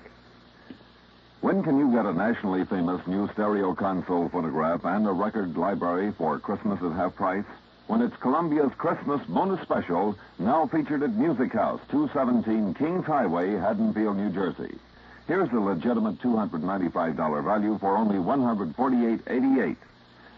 When 1.40 1.64
can 1.64 1.80
you 1.80 1.90
get 1.90 2.06
a 2.06 2.12
nationally 2.12 2.64
famous 2.64 3.04
new 3.08 3.28
stereo 3.32 3.74
console 3.74 4.28
phonograph 4.28 4.84
and 4.84 5.04
a 5.08 5.10
record 5.10 5.56
library 5.56 6.12
for 6.16 6.38
Christmas 6.38 6.80
at 6.80 6.92
half 6.92 7.16
price? 7.16 7.44
When 7.88 8.00
it's 8.00 8.16
Columbia's 8.16 8.72
Christmas 8.78 9.20
bonus 9.28 9.60
special, 9.60 10.16
now 10.38 10.66
featured 10.66 11.02
at 11.02 11.14
Music 11.14 11.52
House, 11.52 11.80
217 11.90 12.74
Kings 12.74 13.04
Highway, 13.04 13.52
Haddonfield, 13.52 14.16
New 14.16 14.30
Jersey. 14.30 14.78
Here's 15.26 15.50
the 15.50 15.60
legitimate 15.60 16.18
$295 16.20 17.44
value 17.44 17.78
for 17.78 17.96
only 17.96 18.16
$148.88. 18.16 19.76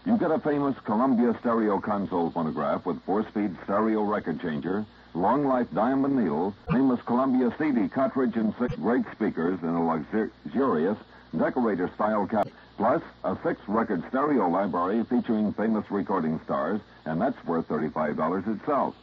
You 0.05 0.17
get 0.17 0.31
a 0.31 0.39
famous 0.39 0.75
Columbia 0.85 1.35
stereo 1.39 1.79
console 1.79 2.29
phonograph 2.31 2.85
with 2.85 3.01
four-speed 3.03 3.55
stereo 3.63 4.03
record 4.03 4.41
changer, 4.41 4.85
long 5.13 5.47
life 5.47 5.67
diamond 5.73 6.15
needle, 6.15 6.53
famous 6.71 7.01
Columbia 7.03 7.53
CD 7.57 7.87
cartridge, 7.87 8.35
and 8.35 8.53
six 8.59 8.75
great 8.75 9.05
speakers 9.11 9.59
in 9.63 9.69
a 9.69 9.83
luxurious 9.85 10.97
decorator 11.35 11.89
style 11.95 12.27
cap. 12.27 12.47
Plus, 12.77 13.01
a 13.23 13.37
six 13.41 13.59
record 13.67 14.03
stereo 14.09 14.49
library 14.49 15.03
featuring 15.05 15.53
famous 15.53 15.89
recording 15.89 16.39
stars, 16.43 16.81
and 17.05 17.21
that's 17.21 17.41
worth 17.45 17.67
$35 17.69 18.47
itself. 18.47 18.95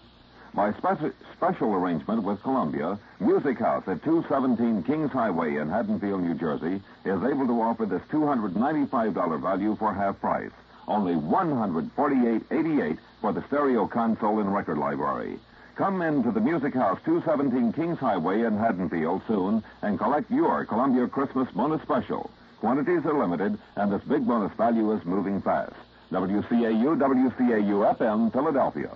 By 0.55 0.73
speci- 0.73 1.15
special 1.35 1.75
arrangement 1.75 2.23
with 2.23 2.43
Columbia, 2.43 2.99
Music 3.19 3.59
House 3.59 3.85
at 3.89 4.03
217 4.05 4.83
Kings 4.83 5.11
Highway 5.11 5.57
in 5.57 5.71
Haddonfield, 5.71 6.21
New 6.23 6.35
Jersey, 6.35 6.83
is 7.07 7.23
able 7.25 7.47
to 7.47 7.63
offer 7.63 7.87
this 7.87 8.03
$295 8.11 9.41
value 9.41 9.75
for 9.77 9.95
half 9.95 10.21
price. 10.21 10.51
Only 10.87 11.15
$148.88 11.15 12.99
for 13.23 13.33
the 13.33 13.43
stereo 13.47 13.87
console 13.87 14.41
and 14.41 14.53
record 14.53 14.77
library. 14.77 15.39
Come 15.77 16.03
into 16.03 16.31
the 16.31 16.41
Music 16.41 16.75
House, 16.75 16.99
217 17.07 17.73
Kings 17.73 17.99
Highway 17.99 18.43
in 18.43 18.59
Haddonfield 18.59 19.23
soon 19.27 19.65
and 19.81 19.99
collect 19.99 20.31
your 20.31 20.67
Columbia 20.67 21.07
Christmas 21.09 21.49
bonus 21.53 21.81
special. 21.81 22.31
Quantities 22.63 23.05
are 23.07 23.19
limited, 23.19 23.59
and 23.75 23.93
this 23.93 24.05
big 24.05 24.25
bonus 24.25 24.53
value 24.57 24.93
is 24.93 25.05
moving 25.05 25.43
fast. 25.43 25.75
WCAU, 26.13 26.97
WCAU 26.97 27.97
FM, 27.99 28.33
Philadelphia. 28.33 28.89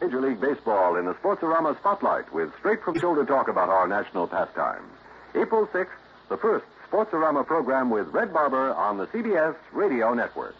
Major 0.00 0.20
League 0.20 0.40
Baseball 0.40 0.96
in 0.96 1.04
the 1.04 1.14
Sportsorama 1.14 1.78
Spotlight 1.78 2.32
with 2.34 2.50
straight 2.58 2.82
from 2.82 2.98
shoulder 2.98 3.24
talk 3.24 3.46
about 3.46 3.68
our 3.68 3.86
national 3.86 4.26
pastimes. 4.26 4.90
April 5.36 5.68
6th, 5.68 5.86
the 6.30 6.36
first 6.36 6.64
Sportsorama 6.90 7.46
program 7.46 7.90
with 7.90 8.08
Red 8.08 8.32
Barber 8.32 8.74
on 8.74 8.98
the 8.98 9.06
CBS 9.06 9.54
Radio 9.72 10.12
Network. 10.12 10.56